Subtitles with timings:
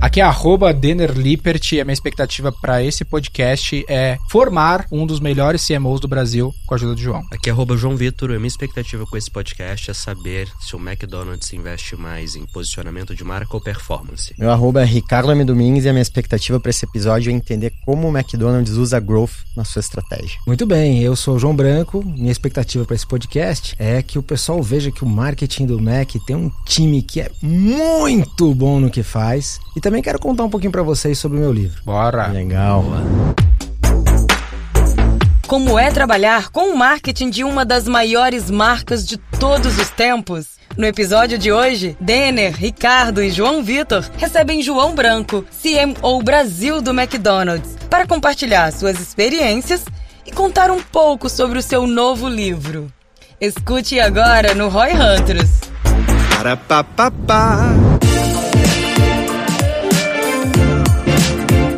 [0.00, 5.04] Aqui é arroba Denner Lippert e a minha expectativa para esse podcast é formar um
[5.04, 7.22] dos melhores CMOs do Brasil com a ajuda do João.
[7.30, 10.74] Aqui é arroba João Vitor e a minha expectativa com esse podcast é saber se
[10.74, 14.34] o McDonald's investe mais em posicionamento de marca ou performance.
[14.38, 15.44] Meu arroba é Ricardo M.
[15.44, 19.44] Domingues e a minha expectativa para esse episódio é entender como o McDonald's usa growth
[19.54, 20.40] na sua estratégia.
[20.46, 22.02] Muito bem, eu sou o João Branco.
[22.02, 26.10] Minha expectativa para esse podcast é que o pessoal veja que o marketing do Mac
[26.26, 30.50] tem um time que é muito bom no que faz e também quero contar um
[30.50, 31.82] pouquinho para vocês sobre o meu livro.
[31.84, 32.26] Bora!
[32.28, 32.84] Legal.
[35.46, 40.60] Como é trabalhar com o marketing de uma das maiores marcas de todos os tempos?
[40.76, 46.92] No episódio de hoje, Denner, Ricardo e João Vitor recebem João Branco, CMO Brasil do
[46.92, 49.84] McDonald's, para compartilhar suas experiências
[50.24, 52.86] e contar um pouco sobre o seu novo livro.
[53.40, 55.60] Escute agora no Roy Hunters.
[56.38, 57.99] Para pa, pa, pa.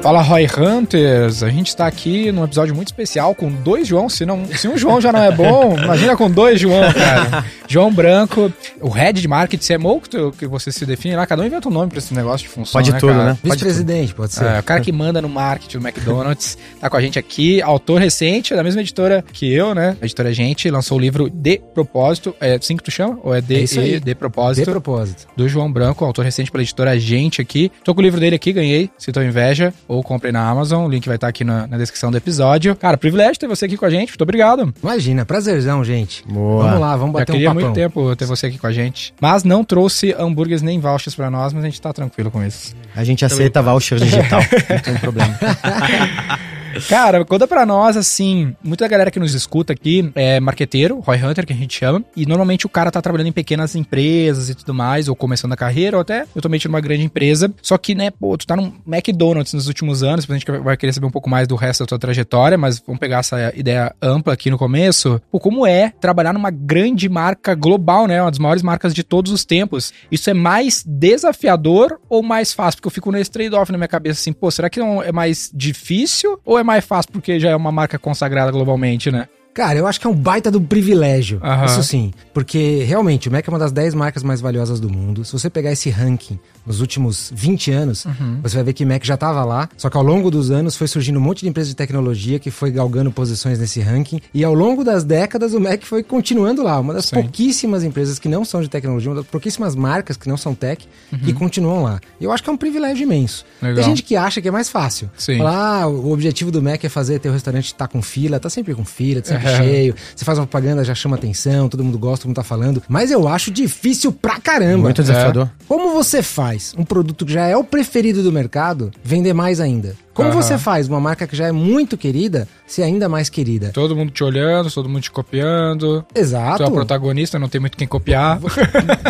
[0.02, 4.26] Fala Roy Hunters, a gente está aqui num episódio muito especial com dois João, se,
[4.26, 7.44] não, se um João já não é bom, imagina com dois João, cara.
[7.68, 11.40] João Branco, o head de marketing CMO, que, tu- que você se define lá, cada
[11.40, 13.24] um inventa um nome para esse negócio de função, Pode né, tudo, cara?
[13.26, 13.38] né?
[13.44, 14.44] Vice-presidente, pode ser.
[14.44, 18.00] É, o cara que manda no marketing do McDonald's tá com a gente aqui, autor
[18.00, 19.96] recente, da mesma editora que eu, né?
[20.02, 22.34] A editora Gente lançou o livro De Propósito.
[22.40, 23.20] É assim que tu chama?
[23.22, 23.92] Ou é De, É isso aí.
[23.92, 24.68] De De Propósito?
[24.68, 25.28] propósito.
[25.36, 27.70] do João Branco, autor recente pela editora Gente aqui.
[27.84, 30.88] Tô com o livro dele aqui, ganhei, se tô inveja, ou comprei na Amazon, o
[30.88, 32.74] link vai estar aqui na, na descrição do episódio.
[32.74, 34.72] Cara, privilégio ter você aqui com a gente, muito obrigado.
[34.82, 36.24] Imagina, prazerzão, gente.
[36.26, 36.64] Boa.
[36.64, 37.62] Vamos lá, vamos Já bater um queria papão.
[37.62, 39.12] muito tempo ter você aqui com a gente.
[39.20, 42.74] Mas não trouxe hambúrgueres nem vouchers pra nós, mas a gente tá tranquilo com isso.
[42.96, 44.40] A gente aceita voucher digital,
[44.70, 45.38] não tem problema.
[46.88, 51.46] Cara, conta pra nós, assim, muita galera que nos escuta aqui é marqueteiro, Roy Hunter,
[51.46, 54.74] que a gente chama, e normalmente o cara tá trabalhando em pequenas empresas e tudo
[54.74, 57.52] mais, ou começando a carreira, ou até metido numa grande empresa.
[57.62, 60.92] Só que, né, pô, tu tá num McDonald's nos últimos anos, a gente vai querer
[60.92, 64.32] saber um pouco mais do resto da tua trajetória, mas vamos pegar essa ideia ampla
[64.32, 65.20] aqui no começo.
[65.30, 68.20] Pô, como é trabalhar numa grande marca global, né?
[68.20, 69.92] Uma das maiores marcas de todos os tempos.
[70.10, 72.78] Isso é mais desafiador ou mais fácil?
[72.78, 75.50] Porque eu fico nesse trade-off na minha cabeça assim, pô, será que não é mais
[75.54, 79.28] difícil ou é mais fácil porque já é uma marca consagrada globalmente, né?
[79.54, 81.38] Cara, eu acho que é um baita do privilégio.
[81.42, 81.66] Aham.
[81.66, 82.12] Isso sim.
[82.32, 85.24] Porque realmente o Mac é uma das 10 marcas mais valiosas do mundo.
[85.24, 88.38] Se você pegar esse ranking nos últimos 20 anos, Uhum.
[88.42, 89.68] você vai ver que Mac já estava lá.
[89.76, 92.50] Só que ao longo dos anos foi surgindo um monte de empresas de tecnologia que
[92.50, 94.20] foi galgando posições nesse ranking.
[94.32, 96.78] E ao longo das décadas o Mac foi continuando lá.
[96.80, 97.16] Uma das Sim.
[97.16, 100.88] pouquíssimas empresas que não são de tecnologia, uma das pouquíssimas marcas que não são tech,
[101.24, 102.00] que continuam lá.
[102.18, 103.44] E eu acho que é um privilégio imenso.
[103.60, 103.68] Uhum.
[103.68, 103.84] Legal.
[103.84, 105.10] Tem gente que acha que é mais fácil.
[105.18, 105.36] Sim.
[105.38, 108.74] Falar, ah, o objetivo do Mac é fazer teu restaurante estar com fila, tá sempre
[108.74, 109.56] com fila, tá sempre É.
[109.56, 109.94] cheio.
[110.14, 112.82] Você faz uma propaganda, já chama atenção, todo mundo gosta, todo mundo tá falando.
[112.88, 114.78] Mas eu acho difícil pra caramba.
[114.84, 115.50] Muito desafiador.
[115.68, 119.96] Como você faz um produto que já é o preferido do mercado vender mais ainda?
[120.14, 120.42] Como Aham.
[120.42, 123.70] você faz uma marca que já é muito querida ser ainda mais querida?
[123.72, 126.04] Todo mundo te olhando, todo mundo te copiando.
[126.14, 126.58] Exato.
[126.58, 128.38] Tu é o protagonista, não tem muito quem copiar.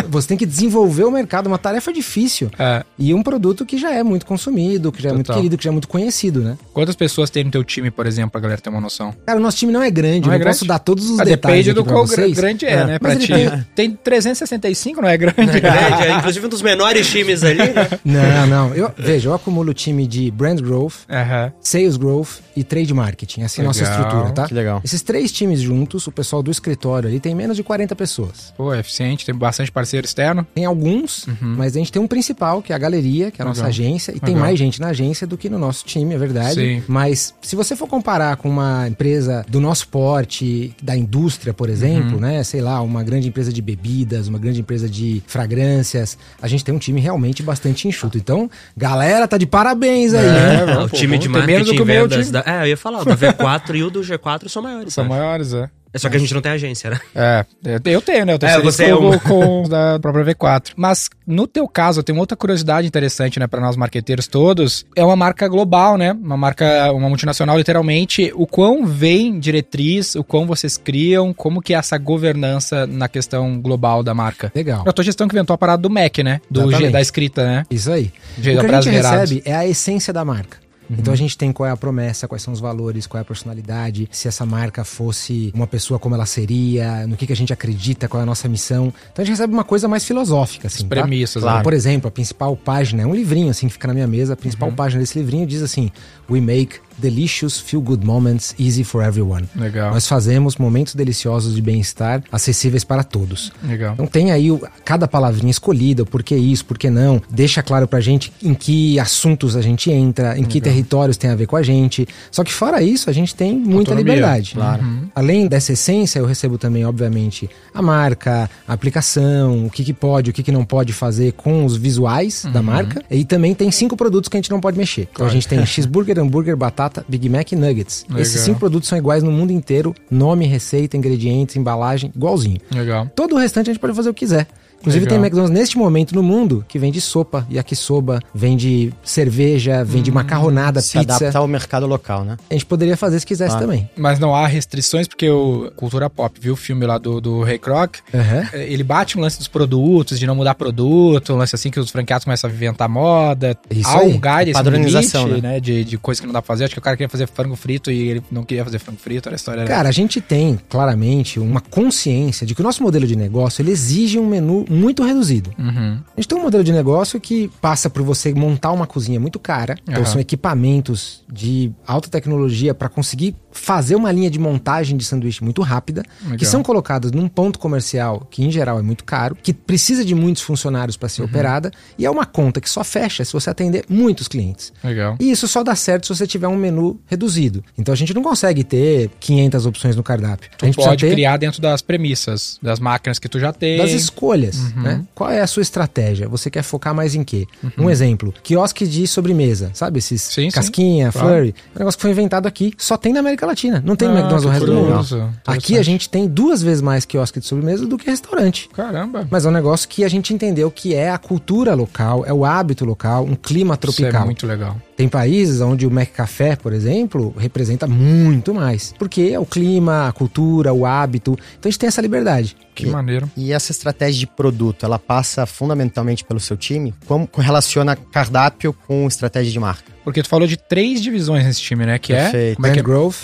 [0.09, 2.49] Você tem que desenvolver o mercado, uma tarefa difícil.
[2.57, 2.83] É.
[2.97, 5.41] E um produto que já é muito consumido, que já é muito Total.
[5.41, 6.57] querido, que já é muito conhecido, né?
[6.73, 9.13] Quantas pessoas tem no teu time, por exemplo, pra galera ter uma noção?
[9.25, 10.57] Cara, o nosso time não é grande, Não eu é não grande?
[10.57, 12.33] posso dar todos os Ah, detalhes depende do pra qual vocês.
[12.35, 13.31] grande é, né, pra mas ti.
[13.31, 15.33] ele tem- Tem 365, não é grande?
[15.39, 17.89] É grande, é inclusive um dos menores times ali, né?
[18.05, 18.73] Não, não.
[18.73, 21.51] Eu, veja, eu acumulo o time de brand growth, Aham.
[21.61, 23.43] sales growth e trade marketing.
[23.43, 24.47] Assim é a nossa estrutura, tá?
[24.47, 24.81] Que legal.
[24.83, 28.53] Esses três times juntos, o pessoal do escritório ali tem menos de 40 pessoas.
[28.57, 30.45] Pô, é eficiente, tem bastante parceiro externo.
[30.53, 33.47] Tem alguns, mas a gente tem um principal, que é a galeria, que é a
[33.47, 33.67] nossa Uhum.
[33.67, 33.85] Legal.
[33.87, 34.41] agência, e tem Legal.
[34.41, 36.55] mais gente na agência do que no nosso time, é verdade.
[36.55, 36.83] Sim.
[36.87, 42.15] Mas se você for comparar com uma empresa do nosso porte, da indústria, por exemplo,
[42.15, 42.19] Uhum.
[42.19, 42.43] né?
[42.43, 46.73] Sei lá, uma grande empresa de bebidas, uma grande empresa de fragrâncias, a gente tem
[46.73, 48.17] um time realmente bastante enxuto.
[48.17, 50.82] Então, galera, tá de parabéns aí, É, né?
[50.85, 52.31] O pô, time de marketing e vendas.
[52.31, 52.43] Da...
[52.45, 54.93] É, eu ia falar, o da V4 e o do G4 são maiores.
[54.93, 55.69] São maiores, é.
[55.93, 56.99] É só que a gente não tem agência, né?
[57.13, 57.45] É,
[57.85, 58.33] eu tenho, né?
[58.33, 59.19] Eu tenho É, você é com, uma.
[59.19, 60.71] com os da própria V4.
[60.75, 64.83] Mas no teu caso, tem outra curiosidade interessante, né, para nós marqueteiros todos.
[64.95, 66.11] É uma marca global, né?
[66.11, 68.31] Uma marca, uma multinacional, literalmente.
[68.33, 73.61] O quão vem diretriz, o quão vocês criam, como que é essa governança na questão
[73.61, 74.51] global da marca?
[74.55, 74.83] Legal.
[74.87, 76.41] A tua gestão que inventou a parada do Mac, né?
[76.49, 76.71] Do.
[76.71, 77.65] G, da escrita, né?
[77.69, 78.11] Isso aí.
[78.39, 80.62] Jeito o que a gente recebe é a essência da marca.
[80.97, 83.25] Então a gente tem qual é a promessa, quais são os valores, qual é a
[83.25, 87.51] personalidade, se essa marca fosse uma pessoa como ela seria, no que, que a gente
[87.53, 88.93] acredita, qual é a nossa missão.
[89.11, 90.83] Então a gente recebe uma coisa mais filosófica, assim.
[90.83, 90.95] As tá?
[90.95, 91.57] premissas, Claro.
[91.57, 91.63] né?
[91.63, 94.33] Por exemplo, a principal página é um livrinho, assim, que fica na minha mesa.
[94.33, 94.75] A principal Uhum.
[94.75, 95.91] página desse livrinho diz assim:
[96.29, 99.45] We make delicious feel good moments easy for everyone.
[99.55, 99.91] Legal.
[99.93, 103.51] Nós fazemos momentos deliciosos de bem-estar acessíveis para todos.
[103.63, 103.93] Legal.
[103.93, 107.21] Então tem aí o- cada palavrinha escolhida, o porquê isso, porquê não.
[107.29, 111.35] Deixa claro pra gente em que assuntos a gente entra, em que territórios tem a
[111.35, 112.07] ver com a gente.
[112.31, 114.51] Só que fora isso, a gente tem muita Autonomia, liberdade.
[114.53, 114.83] claro.
[115.15, 120.29] Além dessa essência, eu recebo também, obviamente, a marca, a aplicação, o que, que pode,
[120.29, 123.03] o que, que não pode fazer com os visuais da marca.
[123.09, 125.07] E também tem cinco produtos que a gente não pode mexer.
[125.11, 128.05] Então a gente tem cheeseburger, hambúrguer, batata, Big Mac e nuggets.
[128.07, 128.21] Legal.
[128.21, 129.95] Esses cinco produtos são iguais no mundo inteiro.
[130.11, 132.59] Nome, receita, ingredientes, embalagem, igualzinho.
[132.73, 133.07] Legal.
[133.15, 134.47] Todo o restante a gente pode fazer o que quiser.
[134.83, 135.17] Inclusive Legal.
[135.17, 140.81] tem McDonald's neste momento no mundo que vende sopa, yakisoba, vende cerveja, vende Hum, macarronada,
[140.81, 141.15] Se pizza.
[141.15, 142.35] adaptar ao mercado local, né?
[142.49, 143.65] A gente poderia fazer se quisesse Claro.
[143.65, 143.89] também.
[143.95, 147.57] Mas não há restrições, porque o Cultura Pop viu o filme lá do, do Ray
[147.57, 147.95] Kroc.
[148.13, 151.79] Eh, Ele bate no lance dos produtos, de não mudar produto, um lance assim que
[151.79, 153.57] os franqueados começam a inventar moda.
[153.71, 154.07] Isso há aí.
[154.07, 155.51] um guide, esse Padronização, limite, né?
[155.53, 155.59] né?
[155.59, 156.65] De, de coisa que não dá pra fazer.
[156.65, 159.29] Acho que o cara queria fazer frango frito e ele não queria fazer frango frito,
[159.29, 159.61] era a história.
[159.61, 163.61] era Cara, a gente tem claramente uma consciência de que o nosso modelo de negócio
[163.61, 165.51] ele exige um menu muito reduzido.
[165.57, 165.99] Uhum.
[166.15, 169.39] A gente tem um modelo de negócio que passa por você montar uma cozinha muito
[169.39, 169.77] cara.
[169.87, 175.43] Então são equipamentos de alta tecnologia para conseguir fazer uma linha de montagem de sanduíche
[175.43, 176.37] muito rápida, Legal.
[176.37, 180.15] que são colocadas num ponto comercial que em geral é muito caro, que precisa de
[180.15, 181.27] muitos funcionários para ser Uhum.
[181.27, 184.73] operada e é uma conta que só fecha se você atender muitos clientes.
[184.83, 185.15] Legal.
[185.19, 187.63] E isso só dá certo se você tiver um menu reduzido.
[187.77, 190.49] Então a gente não consegue ter 500 opções no cardápio.
[190.53, 193.77] a Tu gente pode ter criar dentro das premissas, das máquinas que tu já tem.
[193.77, 194.81] das escolhas, Uhum.
[194.81, 195.03] né?
[195.15, 196.27] Qual é a sua estratégia?
[196.29, 197.45] Você quer focar mais em quê?
[197.63, 197.85] Uhum.
[197.85, 199.99] Um exemplo, quiosque de sobremesa, sabe?
[199.99, 200.49] Esses Sim, sim.
[200.51, 201.27] casquinha, Claro.
[201.27, 201.55] flurry.
[201.73, 203.81] É um negócio que foi inventado aqui, só tem na América Latina.
[203.85, 205.33] Não tem no Ah, McDonald's no resto do mundo.
[205.45, 208.69] Aqui a gente tem duas vezes mais quiosque de sobremesa do que restaurante.
[208.73, 209.27] Caramba.
[209.29, 212.45] Mas é um negócio que a gente entendeu que é a cultura local, é o
[212.45, 214.25] hábito local, um clima Isso é tropical.
[214.25, 214.75] muito legal.
[214.95, 218.93] Tem países onde o McCafé, por exemplo, representa muito mais.
[218.97, 221.31] Porque é o clima, a cultura, o hábito.
[221.31, 222.55] Então a gente tem essa liberdade.
[222.75, 223.29] Que maneiro.
[223.35, 226.93] E essa estratégia de produto, ela passa fundamentalmente pelo seu time?
[227.05, 229.92] Como relaciona cardápio com estratégia de marca?
[230.03, 231.97] Porque tu falou de três divisões nesse time, né?
[231.99, 232.23] Que é.
[232.23, 232.51] Perfeito.
[232.51, 232.81] É que Brand é?
[232.81, 233.15] Growth,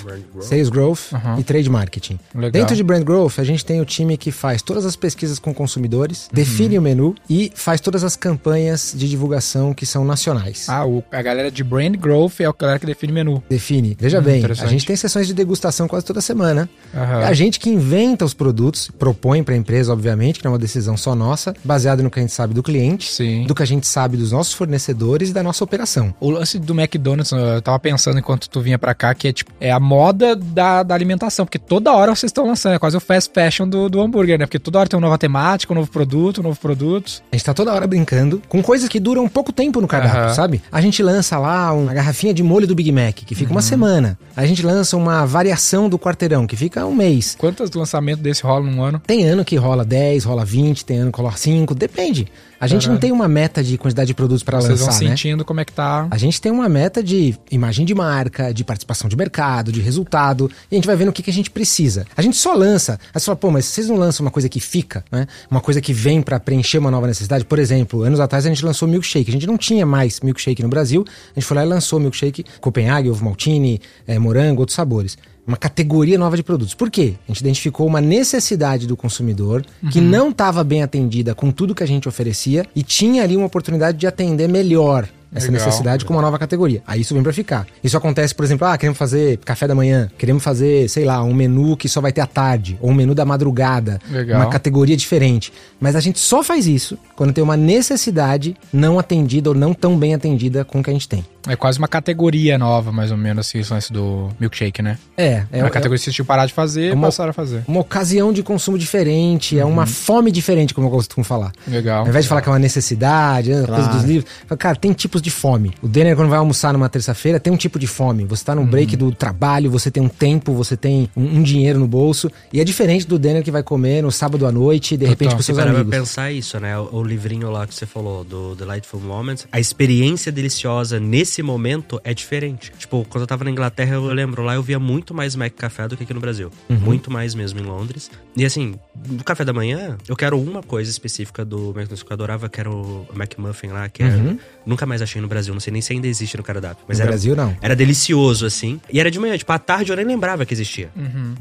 [0.41, 1.39] Sales Growth Aham.
[1.39, 2.19] e Trade Marketing.
[2.33, 2.51] Legal.
[2.51, 5.53] Dentro de Brand Growth, a gente tem o time que faz todas as pesquisas com
[5.53, 6.29] consumidores, Uhum.
[6.33, 10.67] define o menu e faz todas as campanhas de divulgação que são nacionais.
[10.69, 13.43] Ah, o- a galera de Brand Growth é a galera que define menu.
[13.49, 13.97] Define.
[13.99, 16.69] Veja Hum, bem, a gente tem sessões de degustação quase toda semana.
[16.95, 17.21] Aham.
[17.21, 20.53] É a gente que inventa os produtos, propõe para a empresa, obviamente, que não é
[20.53, 23.45] uma decisão só nossa, baseada no que a gente sabe do cliente, Sim.
[23.45, 26.13] do que a gente sabe dos nossos fornecedores e da nossa operação.
[26.19, 29.51] O lance do McDonald's, eu tava pensando enquanto tu vinha pra cá, que é tipo,
[29.59, 32.99] é a moda da, da alimentação, porque toda hora vocês estão lançando, é quase o
[32.99, 34.45] fast fashion do, do hambúrguer, né?
[34.45, 37.21] Porque toda hora tem uma nova temática, um novo produto, um novo produto.
[37.31, 40.33] A gente tá toda hora brincando com coisas que duram pouco tempo no cardápio, Aham.
[40.33, 40.61] sabe?
[40.71, 43.55] A gente lança lá uma garrafinha de molho do Big Mac, que fica Uhum.
[43.55, 44.17] uma semana.
[44.35, 47.35] A gente lança uma variação do quarteirão, que fica um mês.
[47.37, 49.01] Quantos lançamentos desse rolam num ano?
[49.05, 52.27] Tem ano que rola 10, rola 20, tem ano que rola 5, depende.
[52.59, 55.09] A gente não tem uma meta de quantidade de produtos para Vocês vão lançar, né?
[55.09, 56.07] sentindo como é que tá.
[56.11, 60.51] A gente tem uma meta de imagem de marca, de participação de mercado, de resultado,
[60.69, 62.05] e a gente vai vendo o que, que a gente precisa.
[62.17, 64.59] A gente só lança, aí você fala, pô, mas vocês não lançam uma coisa que
[64.59, 65.25] fica, né?
[65.49, 67.45] Uma coisa que vem pra preencher uma nova necessidade.
[67.45, 69.29] Por exemplo, anos atrás a gente lançou milkshake.
[69.29, 72.43] A gente não tinha mais milkshake no Brasil, a gente foi lá e lançou milkshake
[72.59, 75.17] Copenhague, ovo maltine, eh, morango, outros sabores.
[75.49, 76.75] Uma categoria nova de produtos.
[76.75, 77.15] Por quê?
[77.27, 81.81] A gente identificou uma necessidade do consumidor que não estava bem atendida com tudo que
[81.81, 85.65] a gente oferecia e tinha ali uma oportunidade de atender melhor essa Legal.
[85.65, 86.83] necessidade com uma nova categoria.
[86.85, 87.65] Aí isso vem pra ficar.
[87.83, 91.33] Isso acontece, por exemplo, ah, queremos fazer café da manhã, queremos fazer, sei lá, um
[91.33, 94.39] menu que só vai ter à tarde, ou um menu da madrugada, Legal.
[94.39, 95.51] uma categoria diferente.
[95.79, 99.97] Mas a gente só faz isso quando tem uma necessidade não atendida ou não tão
[99.97, 101.23] bem atendida com o que a gente tem.
[101.47, 104.97] É quase uma categoria nova, mais ou menos, assim, esse lance do milkshake, né?
[105.17, 107.07] É, é, É uma é categoria que vocês tinham parado de fazer é e uma-
[107.07, 107.63] passaram a fazer.
[107.67, 109.71] uma ocasião de consumo diferente, é Uhum.
[109.71, 111.51] uma fome diferente, como eu costumo falar.
[111.67, 112.01] Legal.
[112.01, 114.75] Ao invés de falar que é uma necessidade, é uma coisa dos livros, fala, cara,
[114.75, 115.71] tem tipos de fome.
[115.81, 118.25] O Denner, quando vai almoçar numa terça-feira, tem um tipo de fome.
[118.25, 118.67] Você tá no Uhum.
[118.67, 122.29] break do trabalho, você tem um tempo, você tem um, um dinheiro no bolso.
[122.51, 125.41] E é diferente do Denner que vai comer no sábado à noite, de repente com
[125.41, 125.89] Se seus pra amigos.
[125.89, 126.77] pensar isso, né?
[126.77, 129.47] O, o livrinho lá que você falou, do Delightful Moments.
[129.51, 132.71] A experiência deliciosa nesse nesse momento é diferente.
[132.79, 135.87] Tipo, quando eu tava na Inglaterra, eu lembro, lá eu via muito mais Mac Café
[135.87, 136.51] do que aqui no Brasil.
[136.67, 138.09] Muito mais mesmo em Londres.
[138.35, 138.73] E assim,
[139.07, 142.59] no café da manhã, eu quero uma coisa específica do McDonald's que eu adorava, que
[142.59, 145.93] era o McMuffin lá, que era, nunca mais achei no Brasil, não sei nem se
[145.93, 146.83] ainda existe no cardápio.
[146.87, 147.55] Mas no era, Brasil, não.
[147.61, 148.81] era delicioso, assim.
[148.91, 150.89] E era de manhã, tipo, à tarde eu nem lembrava que existia.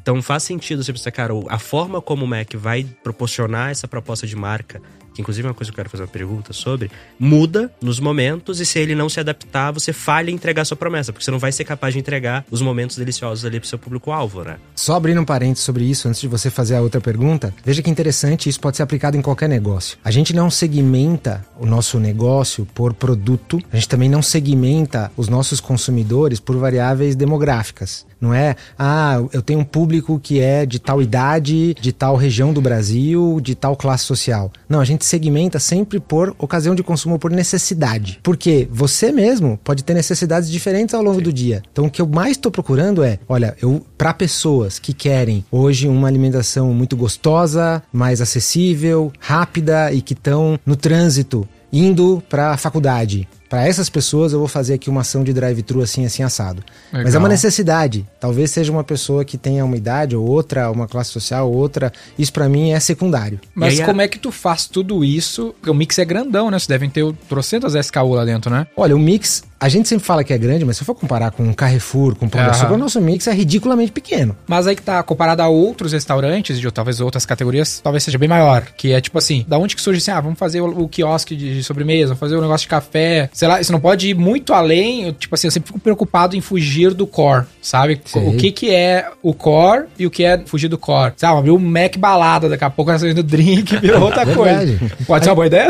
[0.03, 3.89] Então faz sentido você pensar, cara, o- a forma como o Mac vai proporcionar essa
[3.89, 4.83] proposta de marca,
[5.15, 8.61] que inclusive é uma coisa que eu quero fazer uma pergunta sobre, muda nos momentos
[8.61, 11.39] e se ele não se adaptar, você falha em entregar sua promessa, porque você não
[11.39, 14.57] vai ser capaz de entregar os momentos deliciosos ali pro seu público-alvo, né?
[14.75, 17.91] Só abrindo um parênteses sobre isso, antes de você fazer a outra pergunta, veja que
[17.91, 19.99] interessante, isso pode ser aplicado em qualquer negócio.
[20.05, 25.29] A gente não segmenta o nosso negócio por produto, a gente também não segmenta os
[25.29, 28.07] nossos consumidores por variáveis demográficas.
[28.21, 32.53] Não é, ah, eu tenho um público que é de tal idade, de tal região
[32.53, 34.53] do Brasil, de tal classe social.
[34.69, 38.19] Não, a gente segmenta sempre por ocasião de consumo, por necessidade.
[38.23, 41.63] Porque você mesmo pode ter necessidades diferentes ao longo do dia.
[41.73, 45.89] Então, o que eu mais estou procurando é, olha, eu para pessoas que querem hoje
[45.89, 52.57] uma alimentação muito gostosa, mais acessível, rápida e que estão no trânsito indo para a
[52.57, 53.29] faculdade.
[53.49, 56.63] Para essas pessoas eu vou fazer aqui uma ação de drive-thru assim assim assado.
[56.93, 57.23] Mas é Legal.
[57.23, 58.07] uma necessidade.
[58.21, 61.93] Talvez seja uma pessoa que tenha uma idade ou outra, uma classe social ou outra.
[62.19, 63.41] Isso para mim é secundário.
[63.55, 65.55] Mas como é que tu faz tudo isso?
[65.59, 66.59] Porque o mix é grandão, né?
[66.59, 68.67] Vocês devem ter trocentas SKU lá dentro, né?
[68.77, 71.33] Olha, o mix, a gente sempre fala que é grande, mas se eu for comparar
[71.33, 72.57] com um Carrefour, com um Pão de Aham.
[72.57, 74.37] Açúcar, o nosso mix é ridiculamente pequeno.
[74.47, 78.29] Mas aí que tá, comparado a outros restaurantes, de talvez outras categorias, talvez seja bem
[78.29, 78.67] maior.
[78.77, 81.35] Que é tipo assim, da onde que surge assim, ah, vamos fazer o, o quiosque
[81.35, 83.29] de sobremesa, vamos fazer o negócio de café.
[83.33, 85.05] Sei lá, isso não pode ir muito além.
[85.05, 88.01] eu, tipo assim, eu sempre fico preocupado em fugir do core, sabe?
[88.05, 88.29] Sei.
[88.29, 91.15] O que que é o core e o que é fugir do core.
[91.17, 94.79] Sabe, abriu um Mac balada, daqui a pouco tá saindo drink, virou outra coisa.
[95.05, 95.69] Pode ser uma boa ideia?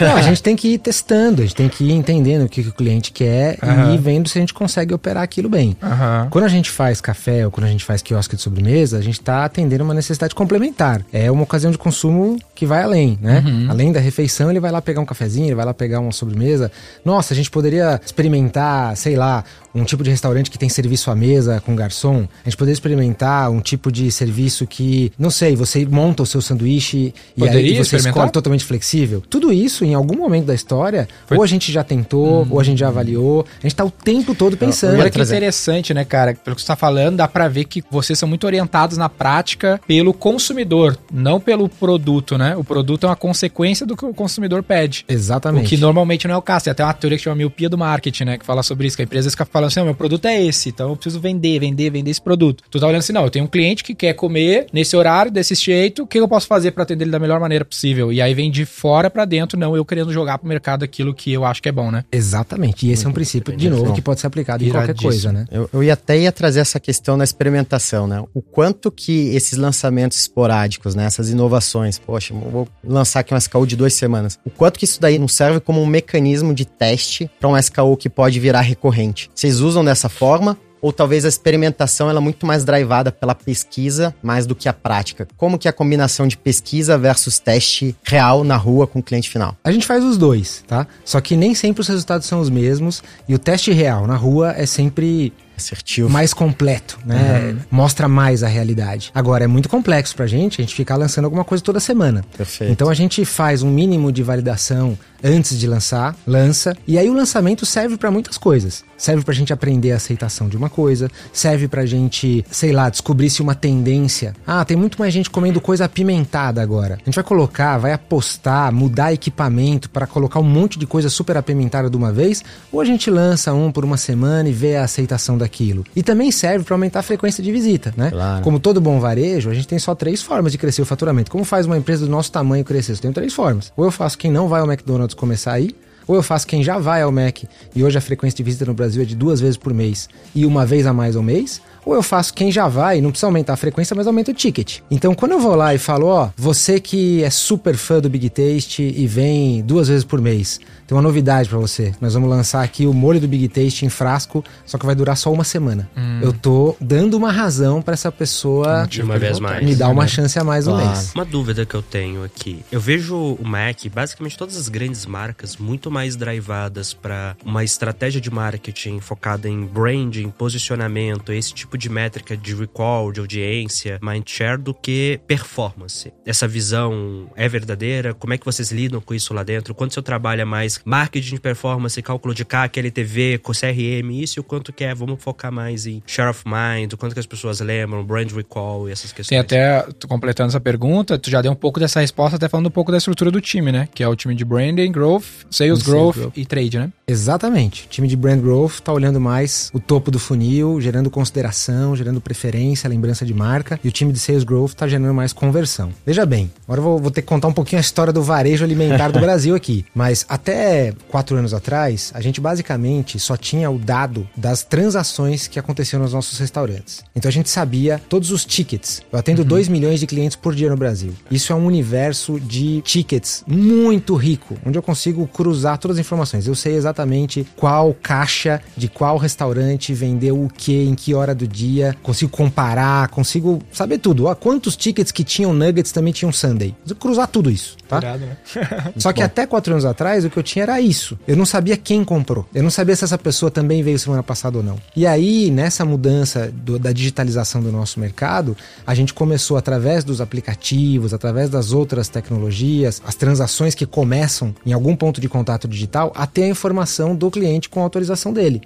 [0.00, 2.62] Não, a gente tem que ir testando, a gente tem que ir entendendo o que,
[2.62, 3.23] que o cliente quer
[3.62, 3.90] Aham.
[3.90, 5.76] e ir vendo se a gente consegue operar aquilo bem.
[5.82, 6.28] Aham.
[6.30, 9.20] Quando a gente faz café ou quando a gente faz quiosque de sobremesa, a gente
[9.20, 11.02] está atendendo uma necessidade complementar.
[11.12, 13.42] É uma ocasião de consumo que vai além, né?
[13.68, 16.70] Além da refeição, ele vai lá pegar um cafezinho, ele vai lá pegar uma sobremesa.
[17.04, 21.16] Nossa, a gente poderia experimentar, sei lá, um tipo de restaurante que tem serviço à
[21.16, 22.28] mesa com garçom.
[22.44, 26.40] A gente poderia experimentar um tipo de serviço que, não sei, você monta o seu
[26.40, 29.22] sanduíche e aí Poderia você escolhe totalmente flexível.
[29.28, 32.64] Tudo isso, em algum momento da história, Foi- ou a gente já tentou, ou a
[32.64, 33.44] gente já avaliou.
[33.58, 34.98] A gente tá o tempo todo pensando.
[35.00, 36.34] Olha que interessante, né, cara?
[36.34, 39.80] Pelo que você tá falando, dá pra ver que vocês são muito orientados na prática
[39.86, 42.56] pelo consumidor, não pelo produto, né?
[42.56, 45.04] O produto é uma consequência do que o consumidor pede.
[45.08, 45.66] Exatamente.
[45.66, 46.64] O que normalmente não é o caso.
[46.64, 48.38] Tem até uma teoria que chama miopia do marketing, né?
[48.38, 50.68] Que fala sobre isso, que a empresa fica falando assim, "Não, meu produto é esse,
[50.68, 52.64] então eu preciso vender, vender, vender esse produto.
[52.70, 55.54] Tu tá olhando assim, não, eu tenho um cliente que quer comer nesse horário, desse
[55.54, 58.12] jeito, o que eu posso fazer pra atender ele da melhor maneira possível?
[58.12, 61.32] E aí vem de fora pra dentro, não eu querendo jogar pro mercado aquilo que
[61.32, 62.04] eu acho que é bom, né?
[62.10, 62.86] Exatamente.
[62.86, 65.46] E esse é um princípio, de novo, que pode ser aplicado em qualquer coisa, né?
[65.50, 68.22] Eu, eu ia até ia trazer essa questão da experimentação, né?
[68.34, 71.04] O quanto que esses lançamentos esporádicos, né?
[71.04, 74.38] Essas inovações, poxa, vou lançar aqui um SKU de duas semanas.
[74.44, 77.96] O quanto que isso daí não serve como um mecanismo de teste para um SKU
[77.96, 79.30] que pode virar recorrente?
[79.34, 80.56] Vocês usam dessa forma?
[80.84, 84.72] Ou talvez a experimentação ela é muito mais drivada pela pesquisa mais do que a
[84.72, 85.26] prática?
[85.34, 89.30] Como que é a combinação de pesquisa versus teste real na rua com o cliente
[89.30, 89.56] final?
[89.64, 90.86] A gente faz os dois, tá?
[91.02, 94.52] Só que nem sempre os resultados são os mesmos e o teste real na rua
[94.54, 96.10] é sempre Assertivo.
[96.10, 97.56] mais completo, né?
[97.70, 99.10] Mostra mais a realidade.
[99.14, 102.22] Agora, é muito complexo pra gente a gente ficar lançando alguma coisa toda semana.
[102.36, 102.70] Perfeito.
[102.70, 107.14] Então a gente faz um mínimo de validação antes de lançar, lança, e aí o
[107.14, 108.84] lançamento serve pra muitas coisas.
[108.96, 113.30] Serve pra gente aprender a aceitação de uma coisa, serve pra gente, sei lá, descobrir
[113.30, 114.34] se uma tendência.
[114.46, 116.98] Ah, tem muito mais gente comendo coisa apimentada agora.
[117.00, 121.36] A gente vai colocar, vai apostar, mudar equipamento pra colocar um monte de coisa super
[121.36, 124.84] apimentada de uma vez, ou a gente lança um por uma semana e vê a
[124.84, 125.84] aceitação daquilo.
[125.96, 128.10] E também serve pra aumentar a frequência de visita, né?
[128.10, 128.42] Claro.
[128.44, 131.30] Como todo bom varejo, a gente tem só três formas de crescer o faturamento.
[131.30, 132.92] Como faz uma empresa do nosso tamanho crescer?
[132.92, 133.72] Eu tenho três formas.
[133.76, 135.74] Ou eu faço quem não vai ao McDonald's começar aí,
[136.06, 137.44] ou eu faço quem já vai ao Mac
[137.74, 140.44] e hoje a frequência de visita no Brasil é de duas vezes por mês e
[140.44, 143.54] uma vez a mais ao mês, ou eu faço quem já vai, não precisa aumentar
[143.54, 144.78] a frequência, mas aumenta o ticket.
[144.90, 148.28] Então, quando eu vou lá e falo, ó, você que é super fã do Big
[148.30, 151.92] Taste e vem duas vezes por mês, tem uma novidade pra você.
[152.00, 155.16] Nós vamos lançar aqui o molho do Big Taste em frasco, só que vai durar
[155.16, 155.88] só uma semana.
[156.22, 159.64] Eu tô dando uma razão pra essa pessoa uma vez mais.
[159.64, 160.88] me dar uma chance a mais no Claro.
[160.88, 161.12] mês.
[161.14, 162.64] Uma dúvida que eu tenho aqui.
[162.70, 168.20] Eu vejo o Mac, basicamente todas as grandes marcas, muito mais drivadas para uma estratégia
[168.20, 173.98] de marketing focada em branding, posicionamento, esse tipo tipo de métrica de recall, de audiência,
[174.00, 176.12] mindshare, do que performance.
[176.24, 178.14] Essa visão é verdadeira?
[178.14, 179.74] Como é que vocês lidam com isso lá dentro?
[179.74, 184.40] Quanto seu trabalho é mais marketing de performance, cálculo de CAC, LTV, CRM, isso e
[184.40, 187.26] o quanto que é, vamos focar mais em share of mind, o quanto que as
[187.26, 189.28] pessoas lembram, brand recall e essas questões.
[189.28, 192.70] Sim, até completando essa pergunta, tu já deu um pouco dessa resposta, até falando um
[192.70, 193.88] pouco da estrutura do time, né?
[193.92, 196.36] Que é o time de branding, growth, sales growth, sales growth.
[196.36, 196.92] e trade, né?
[197.06, 197.84] Exatamente.
[197.84, 201.63] O time de Brand Growth tá olhando mais o topo do funil, gerando consideração,
[201.94, 203.78] gerando preferência, lembrança de marca.
[203.82, 205.90] E o time de Sales Growth tá gerando mais conversão.
[206.04, 208.64] Veja bem, agora eu vou, vou ter que contar um pouquinho a história do varejo
[208.64, 209.84] alimentar do Brasil aqui.
[209.94, 215.58] Mas até quatro anos atrás, a gente basicamente só tinha o dado das transações que
[215.58, 217.02] aconteciam nos nossos restaurantes.
[217.14, 219.02] Então a gente sabia todos os tickets.
[219.12, 221.12] Eu atendo 2 milhões de clientes por dia no Brasil.
[221.30, 226.46] Isso é um universo de tickets muito rico, onde eu consigo cruzar todas as informações.
[226.46, 231.46] Eu sei exatamente qual caixa de qual restaurante vendeu o que, em que hora do
[231.54, 231.96] dia.
[232.02, 234.26] Consigo comparar, consigo saber tudo.
[234.26, 236.74] Ó, quantos tickets que tinham nuggets também tinham Sunday.
[236.82, 238.00] Consigo cruzar tudo isso, tá?
[238.18, 238.36] né?
[238.98, 241.18] Só que até quatro anos atrás, o que eu tinha era isso.
[241.26, 242.46] Eu não sabia quem comprou.
[242.54, 244.76] Eu não sabia se essa pessoa também veio semana passada ou não.
[244.96, 248.56] E aí, nessa mudança do- da digitalização do nosso mercado,
[248.86, 254.72] a gente começou, através dos aplicativos, através das outras tecnologias, as transações que começam em
[254.72, 258.62] algum ponto de contato digital, a ter a informação do cliente com a autorização dele.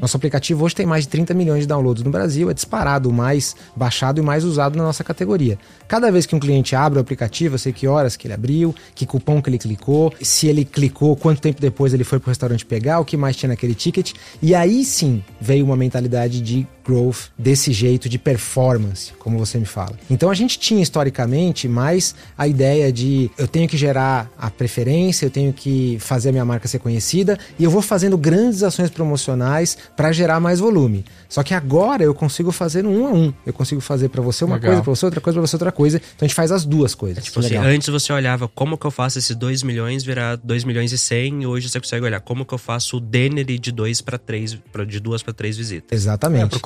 [0.00, 3.12] Nosso aplicativo hoje tem mais de 30 milhões de downloads no Brasil, é disparado o
[3.12, 5.58] mais baixado e mais usado na nossa categoria.
[5.88, 8.74] Cada vez que um cliente abre o aplicativo, eu sei que horas que ele abriu,
[8.94, 12.64] que cupom que ele clicou, se ele clicou, quanto tempo depois ele foi pro restaurante
[12.64, 14.12] pegar, o que mais tinha naquele ticket.
[14.42, 19.66] E aí sim veio uma mentalidade de growth desse jeito, de performance, como você me
[19.66, 19.92] fala.
[20.10, 25.26] Então a gente tinha historicamente mais a ideia de eu tenho que gerar a preferência,
[25.26, 28.90] eu tenho que fazer a minha marca ser conhecida e eu vou fazendo grandes ações
[28.90, 31.04] promocionais para gerar mais volume.
[31.28, 33.32] Só que agora eu consigo fazer no um a um.
[33.44, 34.70] Eu consigo fazer para você uma Legal.
[34.70, 35.96] coisa, para você outra coisa, para você outra coisa.
[35.96, 37.24] Então a gente faz as duas coisas.
[37.24, 40.92] Tipo assim, antes você olhava como que eu faço esses 2 milhões virar 2 milhões
[40.92, 44.00] e 100, e hoje você consegue olhar como que eu faço o Denner de 2
[44.00, 45.86] para 3, de duas para três visitas.
[45.90, 46.56] Exatamente.
[46.56, 46.58] É,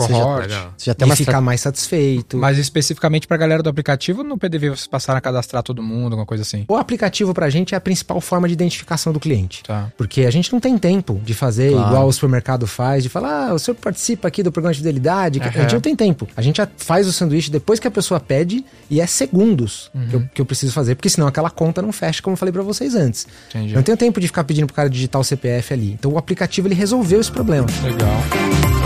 [0.49, 0.71] já-.
[0.77, 2.37] Você já tem e uma ficar estra- mais satisfeito.
[2.37, 6.27] Mas especificamente pra galera do aplicativo, no PDV vocês passaram a cadastrar todo mundo, alguma
[6.27, 6.65] coisa assim.
[6.69, 9.63] O aplicativo pra gente é a principal forma de identificação do cliente.
[9.63, 9.91] Tá.
[9.97, 11.89] Porque a gente não tem tempo de fazer Claro.
[11.89, 15.41] igual o supermercado faz, de falar, ah, o senhor participa aqui do programa de fidelidade.
[15.41, 16.27] que- A gente não tem tempo.
[16.37, 20.15] A gente já faz o sanduíche depois que a pessoa pede e é segundos que,
[20.17, 22.63] eu, que eu preciso fazer, porque senão aquela conta não fecha, como eu falei pra
[22.63, 23.27] vocês antes.
[23.51, 23.75] Entendi.
[23.75, 25.93] Não tenho tempo de ficar pedindo pro cara digitar o CPF ali.
[25.93, 27.67] Então o aplicativo ele resolveu esse problema.
[27.83, 28.80] Legal.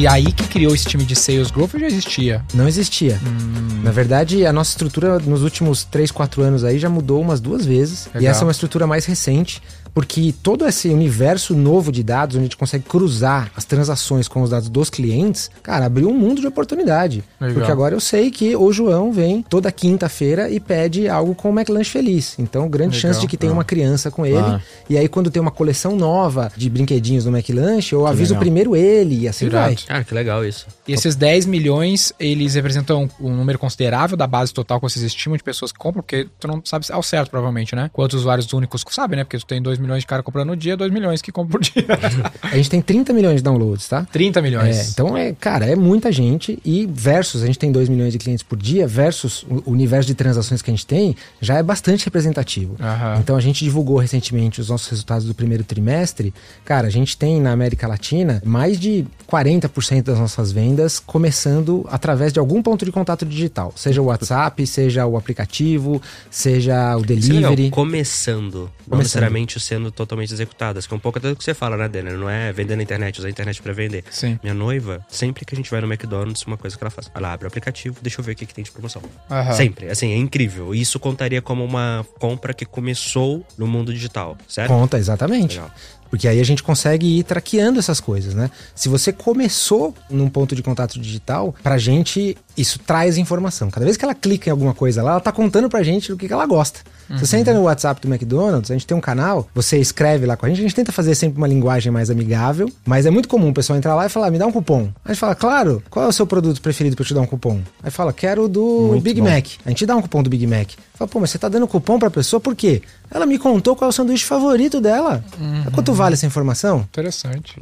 [0.00, 2.42] E aí que criou esse time de Sales Growth já existia?
[2.54, 3.20] Não existia.
[3.22, 3.82] Hum.
[3.84, 7.66] Na verdade, a nossa estrutura nos últimos 3, 4 anos aí já mudou umas duas
[7.66, 8.06] vezes.
[8.06, 8.30] E Legal.
[8.30, 12.46] essa é uma estrutura mais recente, porque todo esse universo novo de dados, onde a
[12.46, 16.46] gente consegue cruzar as transações com os dados dos clientes, cara, abriu um mundo de
[16.46, 17.24] oportunidade.
[17.40, 17.54] Legal.
[17.54, 21.52] Porque agora eu sei que o João vem toda quinta-feira e pede algo com o
[21.52, 22.38] McLanche Feliz.
[22.38, 23.00] Então, grande Legal.
[23.00, 24.36] chance de que tenha uma criança com ele.
[24.36, 24.62] Claro.
[24.88, 28.40] E aí, quando tem uma coleção nova de brinquedinhos no McLanche, eu aviso legal.
[28.40, 29.66] primeiro ele e assim Irado.
[29.66, 29.76] vai.
[29.76, 30.66] Cara, que legal isso.
[30.86, 35.36] E esses 10 milhões, eles representam um número considerável da base total que vocês estimam
[35.36, 37.90] de pessoas que compram, porque tu não sabe ao certo, provavelmente, né?
[37.92, 39.24] Quantos usuários únicos sabe, né?
[39.24, 41.60] Porque tu tem 2 milhões de cara comprando no dia, 2 milhões que compram por
[41.60, 41.84] dia.
[42.42, 44.06] A gente tem 30 milhões de downloads, tá?
[44.12, 44.76] 30 milhões.
[44.76, 48.18] É, então é, cara, é muita gente e versus a gente tem 2 milhões de
[48.18, 51.62] clientes por dia versus o o universo de transações que a gente tem, já é
[51.62, 52.76] bastante representativo.
[52.80, 53.18] Aham.
[53.20, 56.32] Então a gente divulgou recentemente os nossos resultados do primeiro trimestre.
[56.64, 62.32] Cara, a gente tem na América Latina mais de 40% das nossas vendas começando através
[62.32, 67.30] de algum ponto de contato digital, seja o WhatsApp, seja o aplicativo, seja o Isso
[67.30, 67.70] é legal, delivery.
[67.70, 68.98] começando, não Começando.
[68.98, 72.18] necessariamente sendo totalmente executadas, que é um pouco até do que você fala, né, Denner?
[72.18, 74.02] Não é vender na internet, usar a internet pra vender.
[74.10, 74.36] Sim.
[74.42, 77.32] Minha noiva, sempre que a gente vai no McDonald's, uma coisa que ela faz, ela
[77.32, 79.00] abre o aplicativo, deixa eu ver o que, que tem de promoção.
[79.30, 79.52] Aham.
[79.52, 80.74] Sempre, assim, é incrível.
[80.74, 84.68] Isso contaria como uma compra que começou no mundo digital, certo?
[84.68, 85.56] Conta, exatamente.
[85.56, 85.70] Legal.
[86.10, 88.50] Porque aí a gente consegue ir traqueando essas coisas, né?
[88.74, 93.70] Se você começou num ponto de contato digital, pra gente isso traz informação.
[93.70, 96.16] Cada vez que ela clica em alguma coisa lá, ela tá contando pra gente do
[96.16, 96.80] que, que ela gosta.
[97.16, 100.36] Se você entra no WhatsApp do McDonald's, a gente tem um canal, você escreve lá
[100.36, 103.28] com a gente, a gente tenta fazer sempre uma linguagem mais amigável, mas é muito
[103.28, 104.88] comum o pessoal entrar lá e falar, me dá um cupom.
[105.04, 107.26] A gente fala, claro, qual é o seu produto preferido pra eu te dar um
[107.26, 107.60] cupom?
[107.82, 109.28] Aí fala, quero o do Muito Big bom.
[109.28, 109.44] Mac.
[109.66, 110.70] A gente dá um cupom do Big Mac.
[110.94, 112.80] Fala, pô, mas você tá dando cupom pra pessoa por quê?
[113.10, 115.24] Ela me contou qual é o sanduíche favorito dela.
[115.72, 116.80] Quando tu vale essa informação?
[116.80, 117.54] Interessante.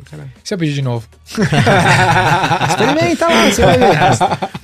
[0.45, 1.07] Se eu pedir de novo.
[2.69, 3.89] Experimenta lá, você vai ver.